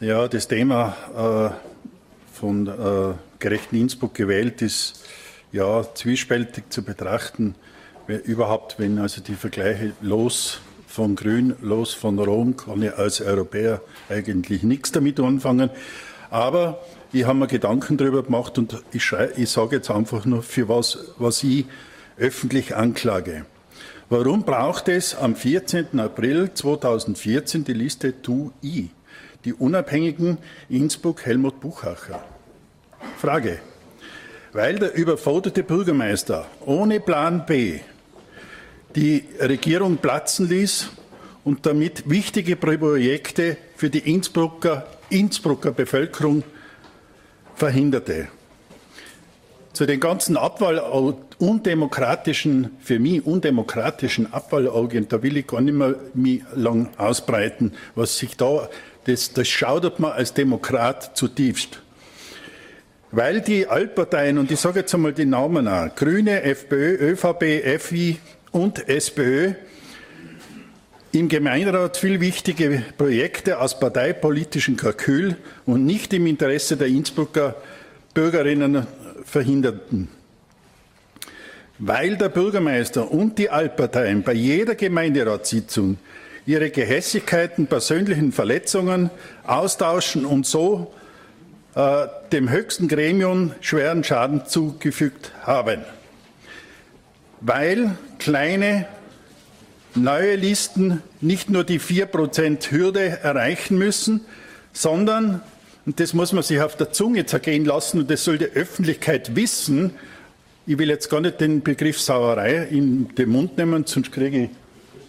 [0.00, 5.04] ja, das Thema äh, von äh, Gerechten Innsbruck gewählt ist
[5.52, 7.54] ja zwiespältig zu betrachten,
[8.18, 13.80] überhaupt, wenn also die Vergleiche los von Grün, los von Rom, kann ich als Europäer
[14.08, 15.70] eigentlich nichts damit anfangen.
[16.30, 16.80] Aber
[17.12, 20.98] ich habe mir Gedanken darüber gemacht und ich, ich sage jetzt einfach nur, für was,
[21.18, 21.66] was ich
[22.18, 23.44] öffentlich anklage.
[24.08, 26.00] Warum braucht es am 14.
[26.00, 28.90] April 2014 die Liste TUI,
[29.44, 30.38] die unabhängigen
[30.68, 32.24] Innsbruck Helmut Buchacher?
[33.18, 33.60] Frage.
[34.52, 37.80] weil der überforderte Bürgermeister ohne Plan B
[38.96, 40.90] die Regierung platzen ließ
[41.44, 46.42] und damit wichtige Projekte für die Innsbrucker, Innsbrucker Bevölkerung
[47.54, 48.28] verhinderte.
[49.72, 50.80] Zu den ganzen Abwahl
[51.38, 58.18] undemokratischen, für mich undemokratischen Abwahlaugen, da will ich gar nicht mehr mich lang ausbreiten, was
[58.18, 58.68] sich da,
[59.04, 61.82] das, das schaudert man als Demokrat zutiefst.
[63.12, 68.18] Weil die Altparteien, und ich sage jetzt einmal die Namen auch, Grüne, FPÖ, ÖVP, FI
[68.52, 69.54] und SPÖ,
[71.12, 75.36] im Gemeinderat viel wichtige Projekte aus parteipolitischem Kalkül
[75.66, 77.56] und nicht im Interesse der Innsbrucker
[78.14, 78.86] Bürgerinnen
[79.24, 80.08] verhinderten.
[81.78, 85.98] Weil der Bürgermeister und die Altparteien bei jeder Gemeinderatssitzung
[86.46, 89.10] ihre Gehässigkeiten, persönlichen Verletzungen
[89.44, 90.92] austauschen und so
[91.74, 95.80] äh, dem höchsten Gremium schweren Schaden zugefügt haben.
[97.40, 98.86] Weil kleine
[99.94, 104.20] neue Listen nicht nur die 4% Hürde erreichen müssen,
[104.72, 105.42] sondern,
[105.86, 109.34] und das muss man sich auf der Zunge zergehen lassen und das soll die Öffentlichkeit
[109.34, 109.92] wissen,
[110.66, 114.50] ich will jetzt gar nicht den Begriff Sauerei in den Mund nehmen, sonst kriege ich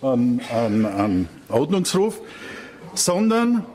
[0.02, 2.20] einen, einen, einen Ordnungsruf,
[2.96, 3.66] sondern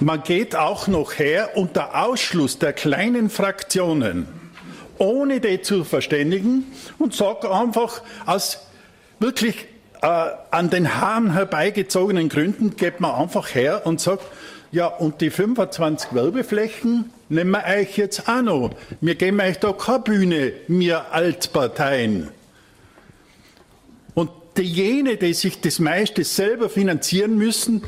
[0.00, 4.26] man geht auch noch her unter Ausschluss der kleinen Fraktionen,
[4.98, 6.64] ohne die zu verständigen
[6.98, 8.58] und sagt einfach aus
[9.18, 9.66] wirklich
[10.02, 10.06] äh,
[10.50, 14.24] an den Haaren herbeigezogenen Gründen geht man einfach her und sagt,
[14.70, 18.70] ja, und die 25 Werbeflächen nehmen wir euch jetzt auch noch.
[19.00, 22.28] Wir geben euch da keine Bühne, wir Altparteien.
[24.14, 27.82] Und diejenigen, die sich das meiste selber finanzieren müssen,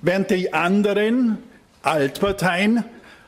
[0.00, 1.38] während die anderen
[1.82, 2.84] Altparteien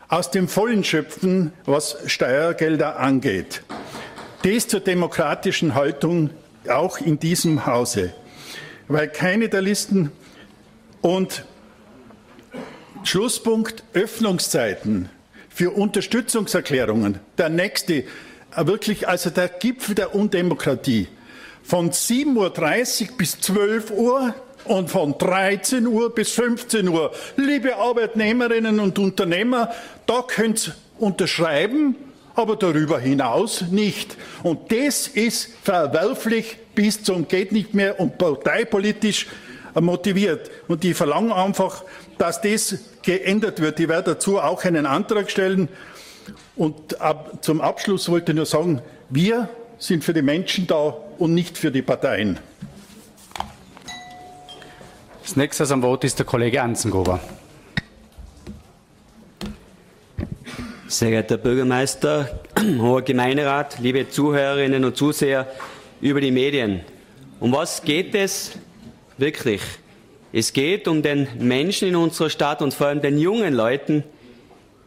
[0.09, 3.62] aus dem Vollen schöpfen, was Steuergelder angeht.
[4.44, 6.30] Dies zur demokratischen Haltung
[6.68, 8.12] auch in diesem Hause,
[8.88, 10.12] weil keine der Listen
[11.00, 11.44] und
[13.05, 15.09] Schlusspunkt Öffnungszeiten
[15.48, 18.05] für Unterstützungserklärungen, der nächste,
[18.57, 21.09] wirklich also der Gipfel der Undemokratie,
[21.62, 24.34] von 7.30 Uhr bis 12 Uhr
[24.64, 27.12] und von 13 Uhr bis 15 Uhr.
[27.36, 29.70] Liebe Arbeitnehmerinnen und Unternehmer,
[30.06, 31.96] da könnt ihr unterschreiben
[32.34, 34.16] aber darüber hinaus nicht.
[34.42, 39.28] Und das ist verwerflich bis zum geht nicht mehr und parteipolitisch
[39.80, 40.50] motiviert.
[40.68, 41.84] Und ich verlange einfach,
[42.18, 43.78] dass das geändert wird.
[43.80, 45.68] Ich werde dazu auch einen Antrag stellen.
[46.56, 49.48] Und ab, zum Abschluss wollte ich nur sagen, wir
[49.78, 52.38] sind für die Menschen da und nicht für die Parteien.
[55.24, 57.18] Das nächste am Wort ist der Kollege Anzengruber.
[60.86, 62.40] Sehr geehrter Bürgermeister,
[62.78, 65.50] hoher Gemeinderat, liebe Zuhörerinnen und Zuseher
[66.02, 66.82] über die Medien.
[67.40, 68.58] Um was geht es
[69.16, 69.62] wirklich?
[70.30, 74.04] Es geht um den Menschen in unserer Stadt und vor allem den jungen Leuten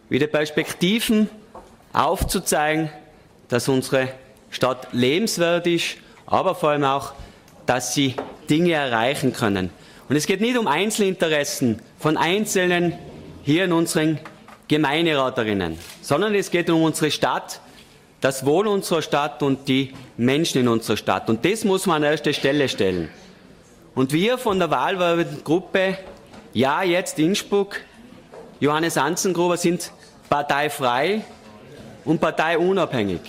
[0.07, 1.31] wieder Perspektiven
[1.93, 2.91] aufzuzeigen,
[3.47, 4.09] dass unsere
[4.51, 7.13] Stadt lebenswert ist, aber vor allem auch,
[7.65, 8.13] dass sie
[8.47, 9.71] Dinge erreichen können.
[10.10, 12.93] Und es geht nicht um Einzelinteressen von Einzelnen
[13.43, 14.20] hier in unseren
[14.68, 17.62] Gemeinderaterinnen, sondern es geht um unsere Stadt,
[18.22, 21.30] das Wohl unserer Stadt und die Menschen in unserer Stadt.
[21.30, 23.10] Und das muss man an erste Stelle stellen.
[23.95, 25.97] Und wir von der wahlwerbenden Gruppe
[26.53, 27.82] Ja, jetzt Innsbruck,
[28.60, 29.91] Johannes Anzengruber sind
[30.30, 31.22] parteifrei
[32.03, 33.22] und parteiunabhängig.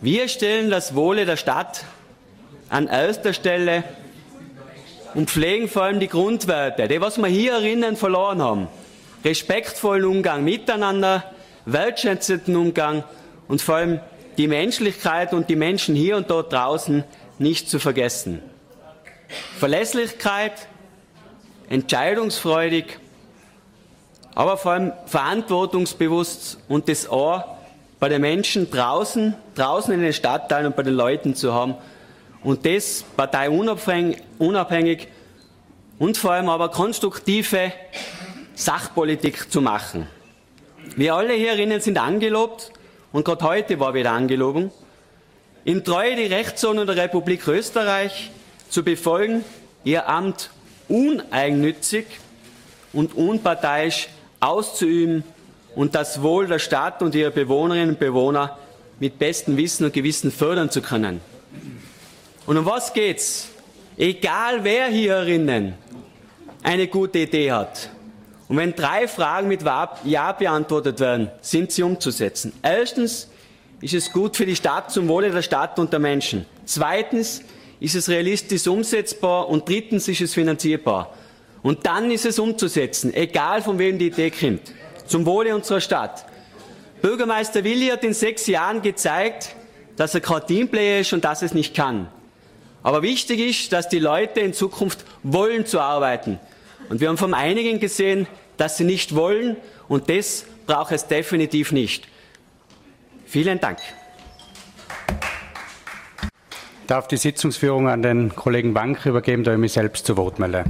[0.00, 1.84] Wir stellen das Wohle der Stadt
[2.70, 3.84] an erster Stelle
[5.14, 8.68] und pflegen vor allem die Grundwerte, die, was wir hier erinnern, verloren haben
[9.24, 11.24] respektvollen Umgang miteinander,
[11.66, 13.04] wertschätzenden Umgang
[13.48, 14.00] und vor allem
[14.38, 17.04] die Menschlichkeit und die Menschen hier und dort draußen
[17.38, 18.40] nicht zu vergessen.
[19.58, 20.52] Verlässlichkeit,
[21.68, 22.98] entscheidungsfreudig,
[24.34, 27.58] aber vor allem verantwortungsbewusst und das Ohr
[27.98, 31.74] bei den Menschen draußen, draußen in den Stadtteilen und bei den Leuten zu haben
[32.42, 35.08] und das parteiunabhängig
[35.98, 37.72] und vor allem aber konstruktive
[38.54, 40.06] Sachpolitik zu machen.
[40.96, 42.72] Wir alle hierinnen sind angelobt,
[43.12, 44.70] und gerade heute war wieder Angelobung,
[45.64, 48.30] in Treue die Rechtsordnung der Republik Österreich
[48.68, 49.44] zu befolgen,
[49.84, 50.50] ihr Amt
[50.88, 52.06] uneigennützig
[52.92, 54.08] und unparteiisch
[54.40, 55.24] auszuüben
[55.74, 58.58] und das Wohl der Stadt und ihrer Bewohnerinnen und Bewohner
[58.98, 61.20] mit bestem Wissen und Gewissen fördern zu können.
[62.46, 63.48] Und um was geht's?
[63.96, 65.74] Egal wer hierinnen
[66.62, 67.90] eine gute Idee hat,
[68.48, 69.62] und wenn drei Fragen mit
[70.04, 72.52] Ja beantwortet werden, sind sie umzusetzen.
[72.62, 73.28] Erstens,
[73.80, 76.46] ist es gut für die Stadt, zum Wohle der Stadt und der Menschen.
[76.64, 77.42] Zweitens
[77.78, 81.14] ist es realistisch umsetzbar und drittens ist es finanzierbar.
[81.62, 84.72] Und dann ist es umzusetzen, egal von wem die Idee kommt,
[85.06, 86.24] zum Wohle unserer Stadt.
[87.02, 89.54] Bürgermeister Willi hat in sechs Jahren gezeigt,
[89.96, 92.08] dass er kein Teamplayer ist und dass es nicht kann.
[92.82, 96.38] Aber wichtig ist, dass die Leute in Zukunft wollen zu arbeiten.
[96.88, 98.26] Und wir haben von einigen gesehen,
[98.56, 99.56] dass sie nicht wollen
[99.88, 102.08] und das braucht es definitiv nicht.
[103.26, 103.78] Vielen Dank.
[106.82, 110.40] Ich darf die Sitzungsführung an den Kollegen Bank übergeben, da ich mich selbst zu Wort
[110.40, 110.64] melde.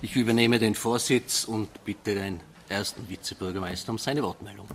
[0.00, 4.66] Ich übernehme den Vorsitz und bitte den ersten Vizebürgermeister um seine Wortmeldung.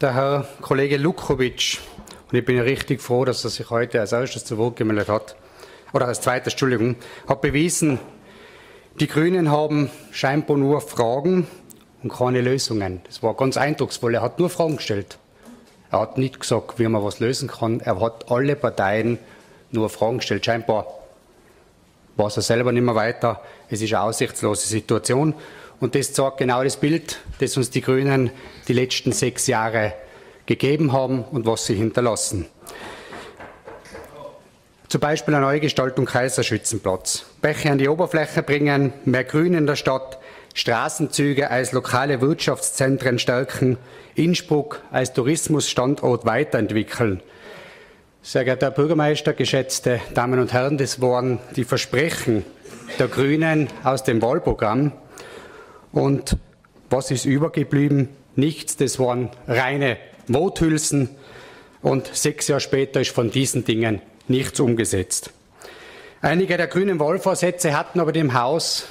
[0.00, 1.80] Der Herr Kollege Lukowitsch,
[2.30, 5.34] und ich bin richtig froh, dass er sich heute als erstes zu Wort gemeldet hat,
[5.92, 6.94] oder als zweites, Entschuldigung,
[7.26, 7.98] hat bewiesen,
[9.00, 11.48] die Grünen haben scheinbar nur Fragen
[12.04, 13.00] und keine Lösungen.
[13.08, 14.14] Das war ganz eindrucksvoll.
[14.14, 15.18] Er hat nur Fragen gestellt.
[15.90, 17.80] Er hat nicht gesagt, wie man was lösen kann.
[17.80, 19.18] Er hat alle Parteien
[19.72, 20.44] nur Fragen gestellt.
[20.44, 20.86] Scheinbar
[22.16, 23.40] weiß er selber nicht mehr weiter.
[23.68, 25.34] Es ist eine aussichtslose Situation.
[25.80, 28.30] Und das zeigt genau das Bild, das uns die Grünen
[28.66, 29.92] die letzten sechs Jahre
[30.46, 32.46] gegeben haben und was sie hinterlassen.
[34.88, 37.26] Zum Beispiel eine Neugestaltung Kaiserschützenplatz.
[37.42, 40.18] Bäche an die Oberfläche bringen, mehr Grün in der Stadt,
[40.54, 43.76] Straßenzüge als lokale Wirtschaftszentren stärken,
[44.14, 47.20] Innsbruck als Tourismusstandort weiterentwickeln.
[48.22, 52.44] Sehr geehrter Herr Bürgermeister, geschätzte Damen und Herren, das waren die Versprechen
[52.98, 54.92] der Grünen aus dem Wahlprogramm.
[55.98, 56.36] Und
[56.90, 58.08] was ist übergeblieben?
[58.36, 59.96] Nichts, das waren reine
[60.28, 61.10] Worthülsen.
[61.82, 65.32] Und sechs Jahre später ist von diesen Dingen nichts umgesetzt.
[66.22, 68.86] Einige der grünen Wahlvorsätze hatten aber dem Haus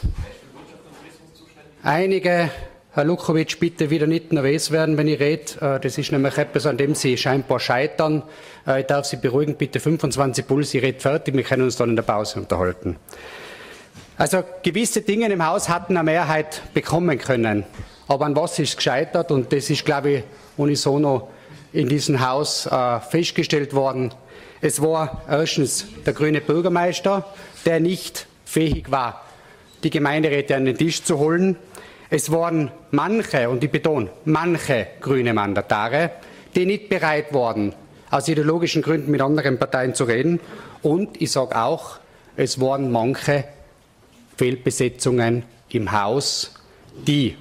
[1.82, 2.52] einige
[2.92, 5.54] Herr Lukowitsch, bitte wieder nicht nervös werden, wenn ich rede.
[5.62, 8.24] Äh, das ist nämlich etwas, an dem Sie scheinbar scheitern.
[8.68, 11.92] Äh, ich darf Sie beruhigen, bitte 25 Puls, ich rede fertig, wir können uns dann
[11.92, 12.98] in der Pause unterhalten.
[14.18, 17.66] Also gewisse Dinge im Haus hatten eine Mehrheit bekommen können.
[18.08, 19.32] Aber an was ist gescheitert?
[19.32, 20.24] Und das ist, glaube ich,
[20.58, 21.30] unisono
[21.72, 24.12] in diesem Haus äh, festgestellt worden.
[24.60, 27.26] Es war erstens der grüne Bürgermeister,
[27.66, 29.24] der nicht fähig war,
[29.84, 31.56] die Gemeinderäte an den Tisch zu holen.
[32.10, 36.12] Es waren manche, und ich betone, manche grüne Mandatare,
[36.56, 37.76] die nicht bereit waren,
[38.10, 40.40] aus ideologischen Gründen mit anderen Parteien zu reden.
[40.82, 42.00] Und ich sage auch,
[42.36, 43.44] es waren manche
[44.38, 46.54] Fehlbesetzungen im Haus,
[47.06, 47.36] die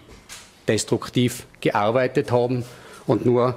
[0.67, 2.65] destruktiv gearbeitet haben
[3.07, 3.57] und nur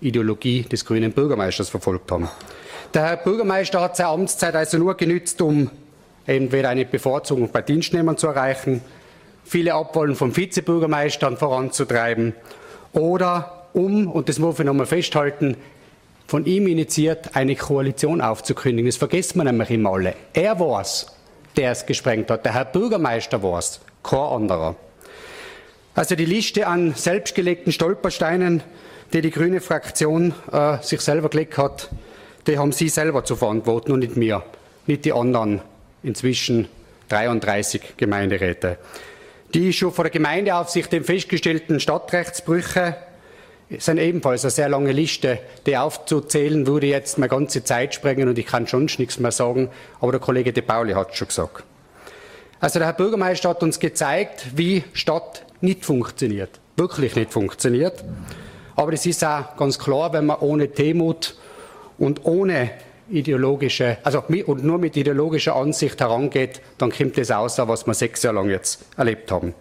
[0.00, 2.28] Ideologie des grünen Bürgermeisters verfolgt haben.
[2.92, 5.70] Der Herr Bürgermeister hat seine Amtszeit also nur genützt, um
[6.26, 8.82] entweder eine Bevorzugung bei Dienstnehmern zu erreichen,
[9.44, 12.34] viele Abwahlen von Vizebürgermeistern voranzutreiben
[12.92, 15.56] oder um, und das muss ich nochmal festhalten,
[16.26, 18.88] von ihm initiiert, eine Koalition aufzukündigen.
[18.88, 20.14] Das vergessen wir nämlich immer alle.
[20.32, 21.06] Er war es,
[21.56, 22.44] der es gesprengt hat.
[22.44, 24.76] Der Herr Bürgermeister war es, kein anderer.
[25.94, 28.62] Also die Liste an selbstgelegten Stolpersteinen,
[29.12, 31.88] die die grüne Fraktion äh, sich selber gelegt hat,
[32.46, 34.42] die haben Sie selber zu verantworten und nicht mir,
[34.86, 35.62] nicht die anderen
[36.02, 36.68] inzwischen
[37.08, 38.78] 33 Gemeinderäte.
[39.54, 42.96] Die schon vor der Gemeindeaufsicht festgestellten Stadtrechtsbrüche
[43.78, 48.38] sind ebenfalls eine sehr lange Liste, die aufzuzählen würde jetzt meine ganze Zeit sprengen und
[48.38, 51.64] ich kann schon nichts mehr sagen, aber der Kollege De Pauli hat es schon gesagt.
[52.60, 58.04] Also der Herr Bürgermeister hat uns gezeigt, wie Stadt nicht funktioniert, wirklich nicht funktioniert.
[58.76, 61.36] Aber es ist auch ganz klar, wenn man ohne Demut
[61.98, 62.70] und ohne
[63.10, 68.22] ideologische, also und nur mit ideologischer Ansicht herangeht, dann kommt das aus, was wir sechs
[68.22, 69.54] Jahre lang jetzt erlebt haben.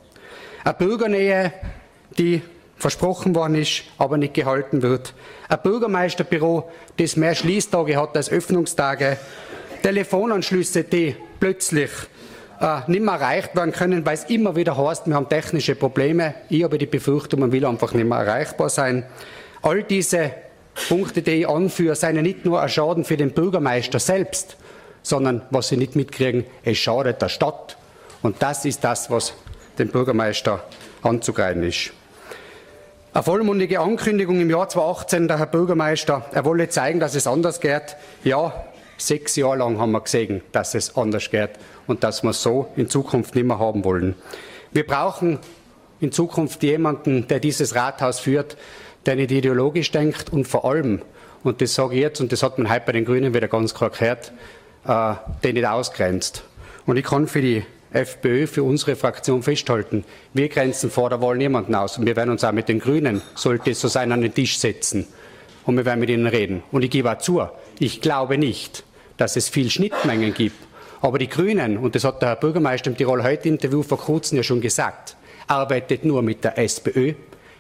[0.64, 1.54] Eine Bürgernähe,
[2.18, 2.42] die
[2.78, 5.14] versprochen worden ist, aber nicht gehalten wird.
[5.50, 9.18] Ein Bürgermeisterbüro, das mehr Schließtage hat als Öffnungstage.
[9.82, 11.90] Telefonanschlüsse, die plötzlich
[12.60, 16.36] äh, nicht mehr erreicht werden können, weil es immer wieder heißt, wir haben technische Probleme.
[16.50, 19.06] Ich habe die Befürchtung, man will einfach nicht mehr erreichbar sein.
[19.62, 20.32] All diese
[20.88, 24.58] Punkte, die ich anführe, seien nicht nur ein Schaden für den Bürgermeister selbst,
[25.04, 27.78] sondern was sie nicht mitkriegen, es schadet der Stadt.
[28.22, 29.34] Und das ist das, was
[29.78, 30.64] dem Bürgermeister
[31.02, 31.92] anzugreifen ist.
[33.16, 37.60] Eine vollmundige Ankündigung im Jahr 2018, der Herr Bürgermeister, er wolle zeigen, dass es anders
[37.60, 37.96] geht.
[38.24, 38.66] Ja,
[38.98, 41.52] sechs Jahre lang haben wir gesehen, dass es anders geht
[41.86, 44.16] und dass wir es so in Zukunft nicht mehr haben wollen.
[44.72, 45.38] Wir brauchen
[46.00, 48.58] in Zukunft jemanden, der dieses Rathaus führt,
[49.06, 51.04] der nicht ideologisch denkt und vor allem,
[51.44, 53.76] und das sage ich jetzt, und das hat man heute bei den Grünen wieder ganz
[53.76, 54.34] klar gehört,
[54.88, 56.46] äh, den nicht ausgrenzt.
[56.88, 57.64] Und ich kann für die
[57.94, 60.04] FPÖ für unsere Fraktion festhalten.
[60.34, 61.98] Wir grenzen vor der Wahl niemanden aus.
[61.98, 64.58] Und wir werden uns auch mit den Grünen, sollte es so sein, an den Tisch
[64.58, 65.08] setzen.
[65.66, 66.64] Und wir werden mit ihnen reden.
[66.72, 67.42] Und ich gebe auch zu,
[67.80, 68.84] ich glaube nicht,
[69.18, 70.58] dass es viel Schnittmengen gibt.
[71.02, 74.38] Aber die Grünen, und das hat der Herr Bürgermeister im Tirol heute Interview vor kurzem
[74.38, 75.16] ja schon gesagt,
[75.48, 77.14] arbeitet nur mit der SPÖ,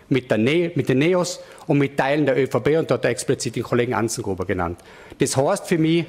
[0.09, 3.11] mit, der ne mit den NEOS und mit Teilen der ÖVP und da hat er
[3.11, 4.79] explizit den Kollegen Anzengruber genannt.
[5.19, 6.05] Das heißt für mich,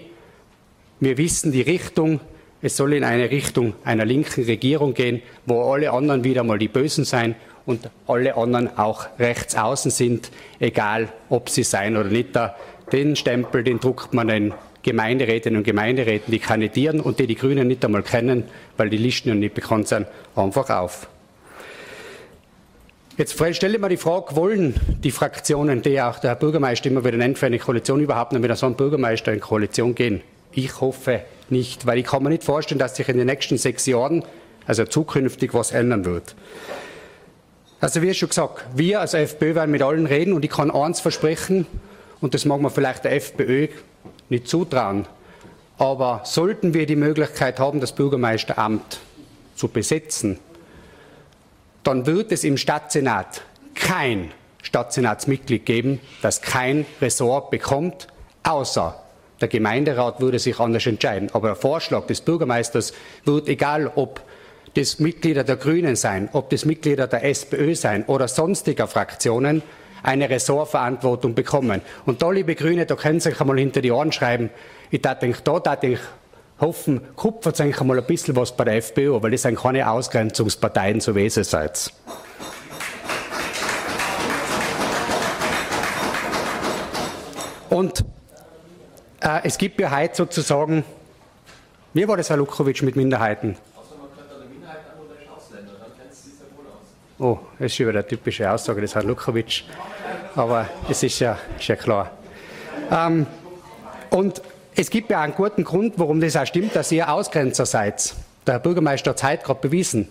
[1.01, 2.21] wir wissen die Richtung,
[2.65, 6.69] es soll in eine Richtung einer linken Regierung gehen, wo alle anderen wieder mal die
[6.69, 7.35] Bösen sein
[7.67, 12.31] und alle anderen auch rechts außen sind, egal ob sie sein oder nicht.
[12.91, 17.69] Den Stempel, den druckt man den Gemeinderätinnen und Gemeinderäten, die kandidieren und die die Grünen
[17.69, 18.45] nicht einmal kennen,
[18.79, 21.07] weil die Listen ja nicht bekannt sind, einfach auf.
[23.19, 27.05] Jetzt stelle ich mir die Frage, wollen die Fraktionen, die auch der Herr Bürgermeister immer
[27.05, 30.23] wieder nennt, für eine Koalition überhaupt noch mit so einem Bürgermeister in Koalition gehen?
[30.53, 33.87] Ich hoffe nicht, weil ich kann mir nicht vorstellen, dass sich in den nächsten sechs
[33.87, 34.25] Jahren,
[34.67, 36.35] also zukünftig, was ändern wird.
[37.81, 41.01] Also wie schon gesagt, wir als FPÖ werden mit allen reden und ich kann eins
[41.01, 41.67] versprechen,
[42.21, 43.69] und das mag man vielleicht der FPÖ
[44.31, 45.07] nicht zutrauen,
[45.77, 49.01] aber sollten wir die Möglichkeit haben, das Bürgermeisteramt
[49.55, 50.39] zu besetzen,
[51.83, 53.43] dann wird es im Stadtsenat
[53.75, 54.31] kein
[54.63, 58.09] Stadtsenatsmitglied geben, das kein Ressort bekommt,
[58.45, 59.04] außer
[59.41, 61.31] der Gemeinderat würde sich anders entscheiden.
[61.33, 62.93] Aber der Vorschlag des Bürgermeisters
[63.25, 64.23] wird, egal ob
[64.75, 69.63] das Mitglieder der Grünen sein, ob das Mitglieder der SPÖ sein oder sonstiger Fraktionen,
[70.03, 71.81] eine Ressortverantwortung bekommen.
[72.05, 74.51] Und da, liebe Grüne, da können Sie sich einmal hinter die Ohren schreiben.
[74.91, 75.99] Ich denke, da darf ich
[76.61, 81.01] hoffen, kupfert eigentlich einmal ein bisschen was bei der FPÖ, weil das sind keine Ausgrenzungsparteien,
[81.01, 81.91] so wie ihr seid.
[87.71, 88.05] Und
[89.25, 90.85] äh, es gibt ja heute sozusagen,
[91.93, 93.57] wie war das, Herr Lukowitsch, mit Minderheiten?
[97.19, 99.63] Oh, das ist wieder eine typische Aussage des Herrn Lukowitsch.
[100.35, 102.11] Aber es ist ja, ist ja klar.
[102.91, 103.27] Ähm,
[104.11, 104.43] und
[104.75, 108.15] es gibt ja einen guten Grund, warum das auch stimmt, dass ihr Ausgrenzer seid.
[108.47, 110.09] Der Herr Bürgermeister hat es heute gerade bewiesen.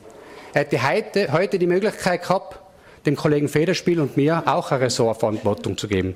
[0.53, 2.57] Er hätte heute, heute die Möglichkeit gehabt,
[3.05, 6.15] dem Kollegen Federspiel und mir auch eine Ressortverantwortung zu geben.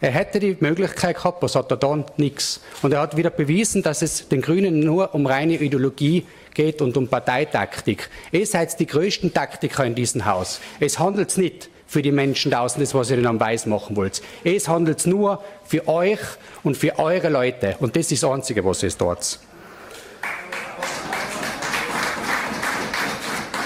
[0.00, 2.04] Er hätte die Möglichkeit gehabt, was hat er dann?
[2.16, 2.60] Nichts.
[2.82, 6.96] Und er hat wieder bewiesen, dass es den Grünen nur um reine Ideologie geht und
[6.96, 8.10] um Parteitaktik.
[8.32, 10.60] Ihr seid die größten Taktiker in diesem Haus.
[10.80, 14.20] Es handelt nicht für die Menschen draußen, das, was ihr ihnen am Weiß machen wollt.
[14.42, 16.20] Es handelt nur für euch
[16.62, 17.76] und für eure Leute.
[17.80, 19.38] Und das ist das Einzige, was es dort.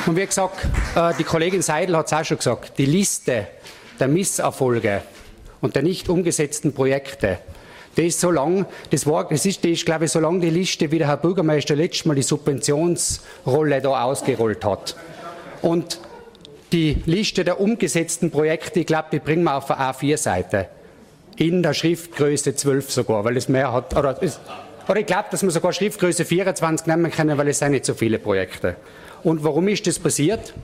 [0.06, 3.46] Und wie gesagt, äh, die Kollegin Seidel hat es auch schon gesagt, die Liste
[4.00, 5.02] der Misserfolge
[5.60, 7.38] und der nicht umgesetzten Projekte,
[7.98, 10.50] das ist so lang, das war, das ist, das ist, glaube ich, so lang die
[10.50, 14.94] Liste, wie der Herr Bürgermeister letztes Mal die Subventionsrolle da ausgerollt hat.
[15.62, 15.98] Und
[16.70, 20.68] die Liste der umgesetzten Projekte, ich glaube, die bringen wir auf der A4-Seite.
[21.38, 23.96] In der Schriftgröße 12 sogar, weil es mehr hat.
[23.96, 24.16] Oder,
[24.88, 27.94] oder ich glaube, dass wir sogar Schriftgröße 24 nehmen können, weil es sind nicht so
[27.94, 28.76] viele Projekte.
[29.24, 30.54] Und warum ist das passiert?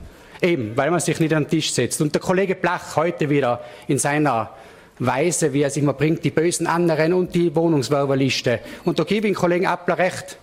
[0.41, 2.01] Eben, weil man sich nicht an den Tisch setzt.
[2.01, 4.51] Und der Kollege Blach heute wieder in seiner
[4.99, 8.59] Weise, wie er sich mal bringt, die bösen anderen und die Wohnungswerberliste.
[8.85, 10.37] Und da gebe ich dem Kollegen Appler recht.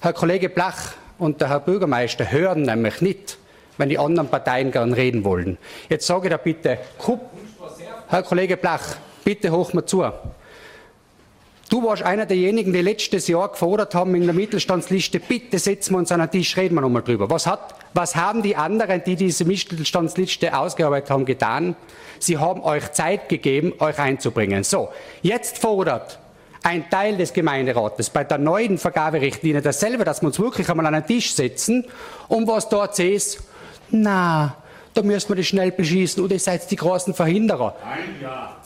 [0.00, 3.38] Herr Kollege Blach und der Herr Bürgermeister hören nämlich nicht,
[3.76, 5.58] wenn die anderen Parteien gern reden wollen.
[5.88, 6.78] Jetzt sage ich da bitte,
[8.08, 10.04] Herr Kollege Blach, bitte hoch mal zu.
[11.68, 15.98] Du warst einer derjenigen, die letztes Jahr gefordert haben in der Mittelstandsliste, bitte setzen wir
[15.98, 17.28] uns an den Tisch, reden wir nochmal drüber.
[17.28, 21.76] Was, hat, was haben die anderen, die diese Mittelstandsliste ausgearbeitet haben, getan?
[22.20, 24.64] Sie haben euch Zeit gegeben, euch einzubringen.
[24.64, 24.88] So,
[25.20, 26.18] jetzt fordert
[26.62, 30.94] ein Teil des Gemeinderates bei der neuen Vergaberichtlinie dasselbe, dass wir uns wirklich einmal an
[30.94, 31.84] den Tisch setzen
[32.28, 33.42] und was dort ist,
[33.90, 34.56] na,
[34.94, 37.76] da müssen wir das schnell beschießen und ihr seid die großen Verhinderer.
[37.84, 38.57] Ein Jahr.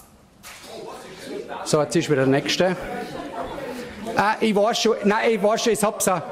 [1.64, 2.76] So, jetzt ist wieder der nächste.
[4.16, 6.22] Ah, ich weiß schon, nein, ich weiß schon, ich hab's ja,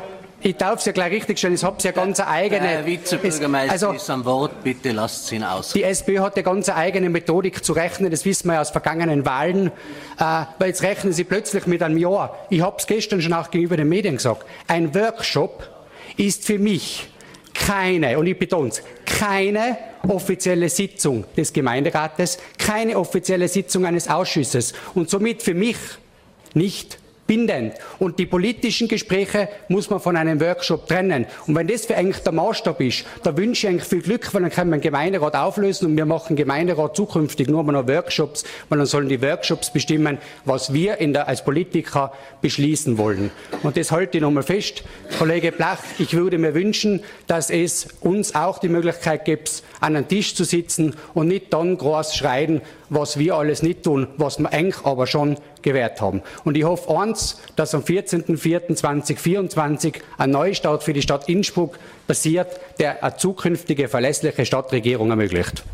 [0.40, 2.66] ich darf es ja gleich richtig stellen, ich habe ja ganz eigene.
[2.66, 5.72] Herr Vizebürgermeister also, ist am Wort, bitte lasst ihn aus.
[5.72, 9.24] Die SPÖ hat eine ganz eigene Methodik zu rechnen, das wissen wir ja aus vergangenen
[9.24, 9.70] Wahlen, äh,
[10.58, 12.36] weil jetzt rechnen sie plötzlich mit einem Jahr.
[12.50, 14.44] Ich habe es gestern schon auch gegenüber den Medien gesagt.
[14.66, 15.68] Ein Workshop
[16.16, 17.08] ist für mich
[17.54, 18.82] keine, und ich betone es,
[19.20, 19.76] keine
[20.08, 24.72] offizielle Sitzung des Gemeinderates, keine offizielle Sitzung eines Ausschusses.
[24.94, 25.76] Und somit für mich
[26.54, 26.98] nicht
[27.30, 27.74] bindend.
[28.00, 31.26] Und die politischen Gespräche muss man von einem Workshop trennen.
[31.46, 34.42] Und wenn das für eigentlich der Maßstab ist, da wünsche ich eigentlich viel Glück, weil
[34.42, 38.86] dann können wir Gemeinderat auflösen und wir machen Gemeinderat zukünftig nur noch Workshops, weil dann
[38.88, 43.30] sollen die Workshops bestimmen, was wir der, als Politiker beschließen wollen.
[43.62, 44.82] Und das halte ich nochmal fest.
[45.16, 50.08] Kollege Blach, ich würde mir wünschen, dass es uns auch die Möglichkeit gibt, an einen
[50.08, 54.50] Tisch zu sitzen und nicht dann groß schreien, was wir alles nicht tun, was wir
[54.52, 56.22] eigentlich aber schon gewährt haben.
[56.44, 63.02] Und ich hoffe eins, dass am 14.04.2024 ein Neustart für die Stadt Innsbruck passiert, der
[63.02, 65.64] eine zukünftige verlässliche Stadtregierung ermöglicht.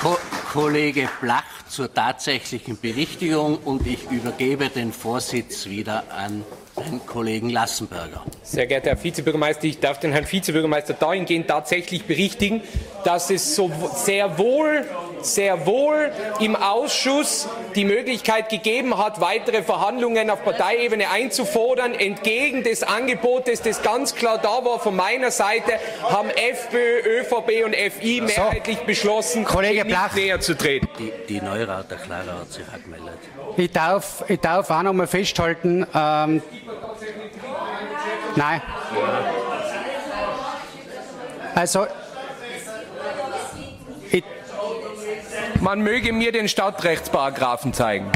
[0.00, 0.16] Ko
[0.52, 6.44] Kollege Blach zur tatsächlichen Berichtigung und ich übergebe den Vorsitz wieder an
[6.82, 8.22] den Kollegen Lassenberger.
[8.42, 12.62] Sehr geehrter Herr Vizebürgermeister, ich darf den Herrn Vizebürgermeister dahingehend tatsächlich berichtigen,
[13.04, 14.84] dass es so sehr wohl,
[15.24, 16.10] sehr wohl
[16.40, 21.94] im Ausschuss die Möglichkeit gegeben hat, weitere Verhandlungen auf Parteiebene einzufordern.
[21.94, 27.74] Entgegen des Angebotes, das ganz klar da war von meiner Seite, haben FPÖ, ÖVP und
[27.74, 30.14] FI mehrheitlich beschlossen, Kollege nicht Blach.
[30.14, 30.88] näher zu treten.
[30.98, 33.18] Die, die Neurauter Clara hat sich angemeldet.
[33.56, 36.42] Ich darf, ich darf auch noch mal festhalten, ähm,
[38.36, 38.62] nein.
[41.54, 41.86] Also,
[45.60, 48.10] Man möge mir den Stadtrechtsparagraphen zeigen.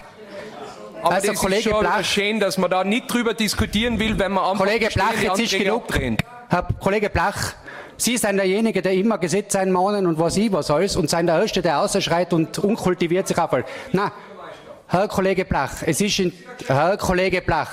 [1.02, 2.04] Aber Also, das Kollege ist schon Blach.
[2.04, 5.58] schön, dass man da nicht drüber diskutieren will, wenn man einfach Kollege Blach, jetzt ist
[5.58, 5.82] genug.
[5.82, 6.16] abdrehen.
[6.48, 7.54] Herr Kollege Blach,
[7.96, 11.40] Sie sind derjenige, der immer Gesetz einmahnen und was ich was alles und sind der
[11.40, 13.66] Erste, der ausschreit und unkultiviert sich abfällt.
[13.92, 14.12] Na,
[14.88, 16.32] Herr Kollege Blach, es ist in,
[16.66, 17.70] Herr Kollege Blach,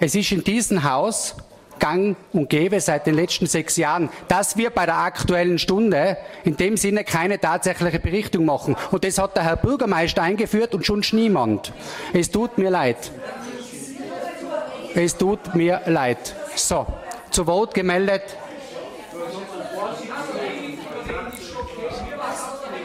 [0.00, 1.34] es ist in diesem Haus
[1.78, 6.56] gang und gäbe seit den letzten sechs Jahren, dass wir bei der aktuellen Stunde in
[6.56, 8.76] dem Sinne keine tatsächliche Berichtung machen.
[8.90, 11.72] Und das hat der Herr Bürgermeister eingeführt und schon niemand.
[12.12, 13.10] Es tut mir leid.
[14.94, 16.34] Es tut mir leid.
[16.54, 16.86] So,
[17.30, 18.22] zu Wort gemeldet.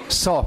[0.08, 0.46] So,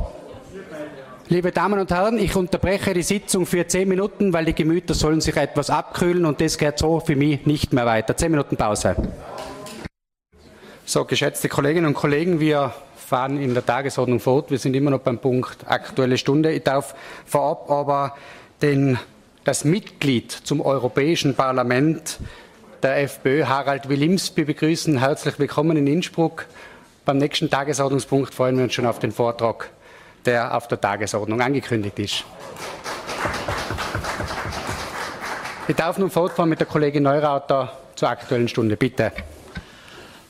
[1.30, 5.20] liebe Damen und Herren, ich unterbreche die Sitzung für zehn Minuten, weil die Gemüter sollen
[5.20, 8.16] sich etwas abkühlen und das geht so für mich nicht mehr weiter.
[8.16, 8.96] Zehn Minuten Pause.
[10.84, 14.50] So, geschätzte Kolleginnen und Kollegen, wir fahren in der Tagesordnung fort.
[14.50, 16.50] Wir sind immer noch beim Punkt Aktuelle Stunde.
[16.52, 18.16] Ich darf vorab aber
[18.60, 18.98] den,
[19.44, 22.18] das Mitglied zum Europäischen Parlament
[22.82, 24.98] der FPÖ, Harald Wilimsby, begrüßen.
[24.98, 26.46] Herzlich willkommen in Innsbruck.
[27.04, 29.70] Beim nächsten Tagesordnungspunkt freuen wir uns schon auf den Vortrag,
[30.24, 32.24] der auf der Tagesordnung angekündigt ist.
[35.68, 38.76] Ich darf nun fortfahren mit der Kollegin Neurauter zur Aktuellen Stunde.
[38.76, 39.12] Bitte.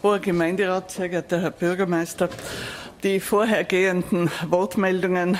[0.03, 2.29] Hoher Gemeinderat, sehr geehrter Herr Bürgermeister,
[3.03, 5.39] die vorhergehenden Wortmeldungen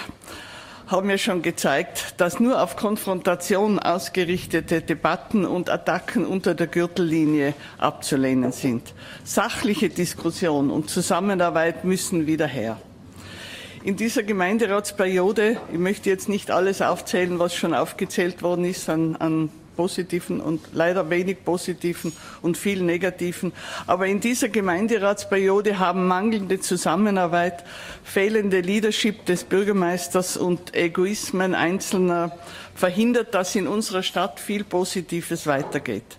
[0.87, 7.55] haben mir schon gezeigt, dass nur auf Konfrontation ausgerichtete Debatten und Attacken unter der Gürtellinie
[7.79, 8.93] abzulehnen sind.
[9.23, 12.77] Sachliche Diskussion und Zusammenarbeit müssen wieder her.
[13.83, 19.17] In dieser Gemeinderatsperiode, ich möchte jetzt nicht alles aufzählen, was schon aufgezählt worden ist an,
[19.17, 22.13] an positiven und leider wenig positiven
[22.43, 23.55] und viel negativen.
[23.87, 27.65] Aber in dieser Gemeinderatsperiode haben mangelnde Zusammenarbeit,
[28.05, 32.37] fehlende Leadership des Bürgermeisters und Egoismen Einzelner
[32.75, 36.19] verhindert, dass in unserer Stadt viel Positives weitergeht.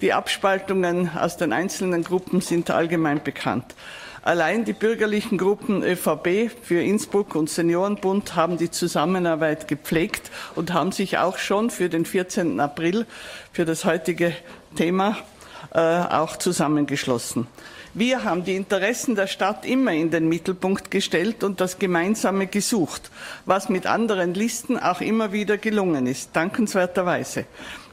[0.00, 3.76] Die Abspaltungen aus den einzelnen Gruppen sind allgemein bekannt.
[4.22, 10.92] Allein die bürgerlichen Gruppen ÖVP für Innsbruck und Seniorenbund haben die Zusammenarbeit gepflegt und haben
[10.92, 12.58] sich auch schon für den 14.
[12.60, 13.06] April,
[13.52, 14.34] für das heutige
[14.76, 15.16] Thema,
[15.72, 17.46] äh, auch zusammengeschlossen.
[17.94, 23.10] Wir haben die Interessen der Stadt immer in den Mittelpunkt gestellt und das Gemeinsame gesucht,
[23.46, 27.46] was mit anderen Listen auch immer wieder gelungen ist, dankenswerterweise.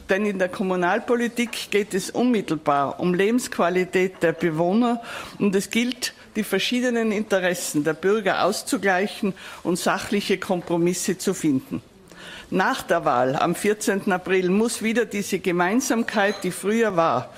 [0.09, 5.01] Denn in der Kommunalpolitik geht es unmittelbar um Lebensqualität der Bewohner
[5.39, 9.33] und es gilt, die verschiedenen Interessen der Bürger auszugleichen
[9.63, 11.81] und sachliche Kompromisse zu finden.
[12.51, 14.11] Nach der Wahl am 14.
[14.11, 17.33] April muss wieder diese Gemeinsamkeit, die früher war,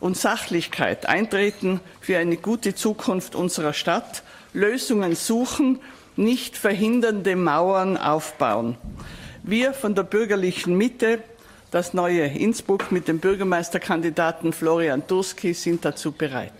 [0.00, 4.22] und Sachlichkeit eintreten für eine gute Zukunft unserer Stadt,
[4.54, 5.80] Lösungen suchen,
[6.16, 8.76] nicht verhindernde Mauern aufbauen.
[9.42, 11.20] Wir von der bürgerlichen Mitte
[11.70, 16.52] das neue Innsbruck mit dem Bürgermeisterkandidaten Florian Durski sind dazu bereit.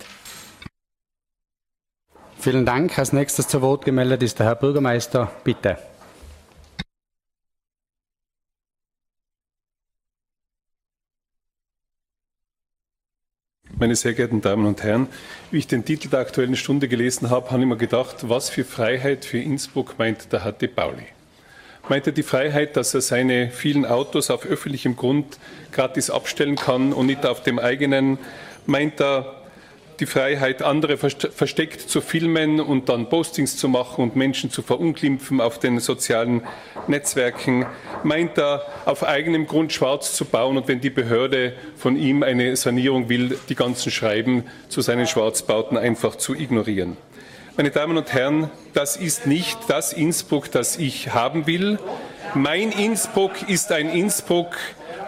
[2.37, 2.97] Vielen Dank.
[2.97, 5.31] Als nächstes zu Wort gemeldet ist der Herr Bürgermeister.
[5.43, 5.77] Bitte.
[13.77, 15.07] Meine sehr geehrten Damen und Herren,
[15.51, 18.65] wie ich den Titel der Aktuellen Stunde gelesen habe, habe ich mir gedacht, was für
[18.65, 21.07] Freiheit für Innsbruck meint der De Pauli.
[21.89, 25.39] Meint er die Freiheit, dass er seine vielen Autos auf öffentlichem Grund
[25.71, 28.19] gratis abstellen kann und nicht auf dem eigenen?
[28.67, 29.33] Meint er
[29.99, 35.41] die Freiheit, andere versteckt zu filmen und dann Postings zu machen und Menschen zu verunglimpfen
[35.41, 36.43] auf den sozialen
[36.87, 37.65] Netzwerken?
[38.03, 42.55] Meint er, auf eigenem Grund schwarz zu bauen und wenn die Behörde von ihm eine
[42.55, 46.97] Sanierung will, die ganzen Schreiben zu seinen Schwarzbauten einfach zu ignorieren?
[47.59, 51.77] Meine Damen und Herren, das ist nicht das Innsbruck, das ich haben will.
[52.33, 54.55] Mein Innsbruck ist ein Innsbruck,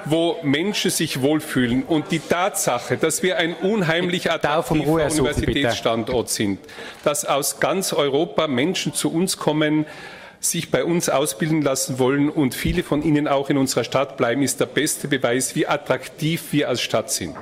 [0.04, 1.84] wo Menschen sich wohlfühlen.
[1.84, 6.60] Und die Tatsache, dass wir ein unheimlich attraktiver Universitätsstandort sind,
[7.06, 9.86] dass aus ganz Europa Menschen zu uns kommen,
[10.44, 14.42] sich bei uns ausbilden lassen wollen und viele von ihnen auch in unserer Stadt bleiben,
[14.42, 17.36] ist der beste Beweis, wie attraktiv wir als Stadt sind.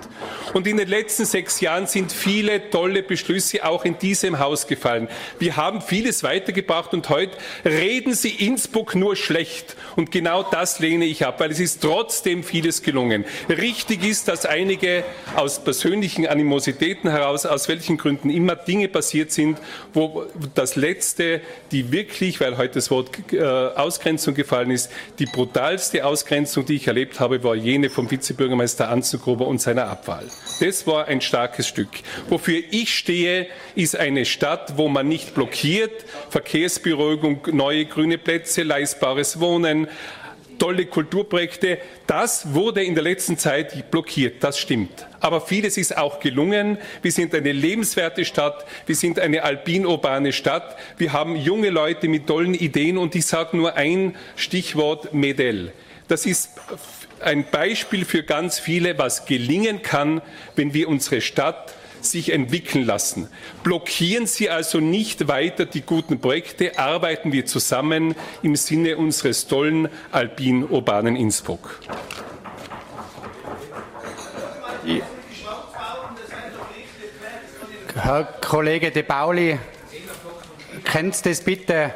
[0.53, 5.07] Und in den letzten sechs Jahren sind viele tolle Beschlüsse auch in diesem Haus gefallen.
[5.39, 9.77] Wir haben vieles weitergebracht und heute reden Sie Innsbruck nur schlecht.
[9.95, 13.23] Und genau das lehne ich ab, weil es ist trotzdem vieles gelungen.
[13.47, 15.05] Richtig ist, dass einige
[15.37, 19.57] aus persönlichen Animositäten heraus, aus welchen Gründen immer Dinge passiert sind,
[19.93, 21.39] wo das Letzte,
[21.71, 24.91] die wirklich, weil heute das Wort äh, Ausgrenzung gefallen ist.
[25.19, 30.25] Die brutalste Ausgrenzung, die ich erlebt habe, war jene vom Vizebürgermeister Anzengruber und seiner Abwahl.
[30.59, 31.89] Das war ein starkes Stück.
[32.29, 39.39] Wofür ich stehe, ist eine Stadt, wo man nicht blockiert, Verkehrsberuhigung, neue grüne Plätze, leistbares
[39.39, 39.87] Wohnen,
[40.59, 41.79] tolle Kulturprojekte.
[42.05, 45.07] Das wurde in der letzten Zeit blockiert, das stimmt.
[45.19, 46.77] Aber vieles ist auch gelungen.
[47.01, 52.27] Wir sind eine lebenswerte Stadt, wir sind eine alpin-urbane Stadt, wir haben junge Leute mit
[52.27, 55.71] tollen Ideen und ich sage nur ein Stichwort Medell.
[56.07, 56.51] Das ist
[57.21, 60.21] ein Beispiel für ganz viele, was gelingen kann,
[60.55, 61.73] wenn wir unsere Stadt
[62.05, 63.27] sich entwickeln lassen.
[63.63, 69.89] Blockieren Sie also nicht weiter die guten Projekte, arbeiten wir zusammen im Sinne unseres tollen
[70.11, 71.79] alpin-urbanen Innsbruck.
[77.95, 79.59] Herr Kollege De Pauli,
[80.83, 81.93] kannst du das bitte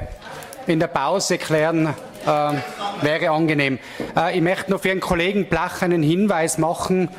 [0.67, 1.93] in der Pause klären?
[2.25, 2.53] Äh,
[3.01, 3.79] wäre angenehm.
[4.15, 7.09] Äh, ich möchte noch für einen Kollegen Blach einen Hinweis machen.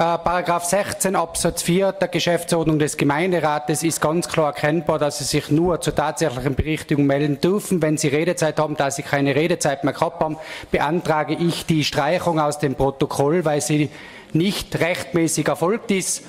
[0.00, 5.24] Äh, Paragraph 16 Absatz 4 der Geschäftsordnung des Gemeinderates ist ganz klar erkennbar, dass Sie
[5.24, 7.82] sich nur zur tatsächlichen Berichtigung melden dürfen.
[7.82, 10.38] Wenn Sie Redezeit haben, da Sie keine Redezeit mehr gehabt haben,
[10.70, 13.90] beantrage ich die Streichung aus dem Protokoll, weil sie
[14.32, 16.22] nicht rechtmäßig erfolgt ist.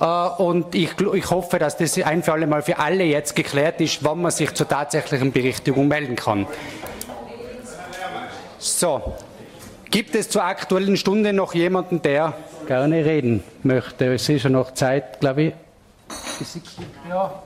[0.00, 3.82] Äh, und ich, ich, hoffe, dass das ein für alle Mal für alle jetzt geklärt
[3.82, 6.46] ist, wann man sich zur tatsächlichen Berichtigung melden kann.
[8.58, 9.14] So,
[9.90, 12.34] gibt es zur aktuellen Stunde noch jemanden, der
[12.66, 14.14] gerne reden möchte.
[14.14, 15.52] Es ist ja noch Zeit, glaube ich.
[17.08, 17.42] Ja.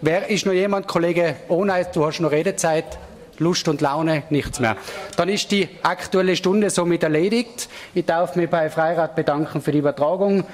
[0.00, 2.98] Wer ist noch jemand, Kollege Ohneis, du hast noch Redezeit,
[3.38, 4.76] Lust und Laune, nichts mehr.
[5.16, 7.68] Dann ist die aktuelle Stunde somit erledigt.
[7.94, 10.44] Ich darf mich bei Freirat bedanken für die Übertragung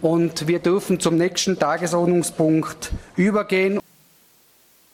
[0.00, 3.80] und wir dürfen zum nächsten Tagesordnungspunkt übergehen.